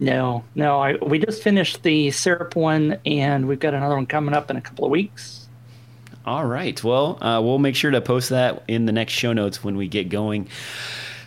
[0.00, 0.80] No, no.
[0.80, 4.56] I, we just finished the syrup one, and we've got another one coming up in
[4.56, 5.46] a couple of weeks.
[6.24, 6.82] All right.
[6.82, 9.88] Well, uh, we'll make sure to post that in the next show notes when we
[9.88, 10.48] get going.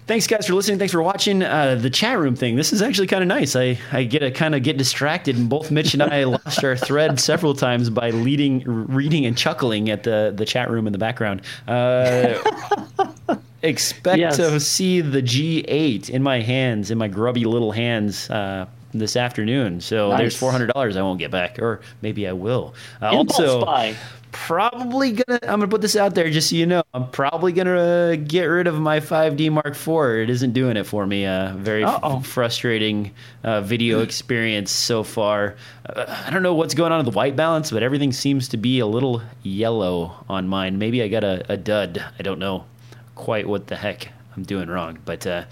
[0.05, 0.79] Thanks, guys, for listening.
[0.79, 2.57] Thanks for watching uh, the chat room thing.
[2.57, 3.55] This is actually kind of nice.
[3.55, 6.75] I, I get to kind of get distracted, and both Mitch and I lost our
[6.75, 10.99] thread several times by leading, reading, and chuckling at the, the chat room in the
[10.99, 11.43] background.
[11.67, 12.37] Uh,
[13.63, 14.37] expect yes.
[14.37, 18.29] to see the G8 in my hands, in my grubby little hands.
[18.29, 20.19] Uh, this afternoon, so nice.
[20.19, 22.75] there's four hundred dollars I won't get back, or maybe I will.
[23.01, 23.95] Uh, also, spy.
[24.31, 25.39] probably gonna.
[25.41, 26.83] I'm gonna put this out there just so you know.
[26.93, 30.21] I'm probably gonna uh, get rid of my 5D Mark IV.
[30.21, 31.25] It isn't doing it for me.
[31.25, 33.11] Uh, very f- frustrating
[33.43, 35.55] uh, video experience so far.
[35.85, 38.57] Uh, I don't know what's going on with the white balance, but everything seems to
[38.57, 40.77] be a little yellow on mine.
[40.77, 42.03] Maybe I got a, a dud.
[42.19, 42.65] I don't know
[43.15, 44.99] quite what the heck I'm doing wrong.
[45.05, 45.45] But uh,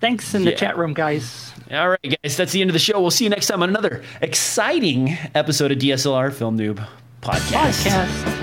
[0.00, 1.52] Thanks in the chat room, guys.
[1.72, 3.00] All right, guys, that's the end of the show.
[3.00, 6.86] We'll see you next time on another exciting episode of DSLR Film Noob
[7.20, 7.84] Podcast.
[7.84, 8.37] Podcast.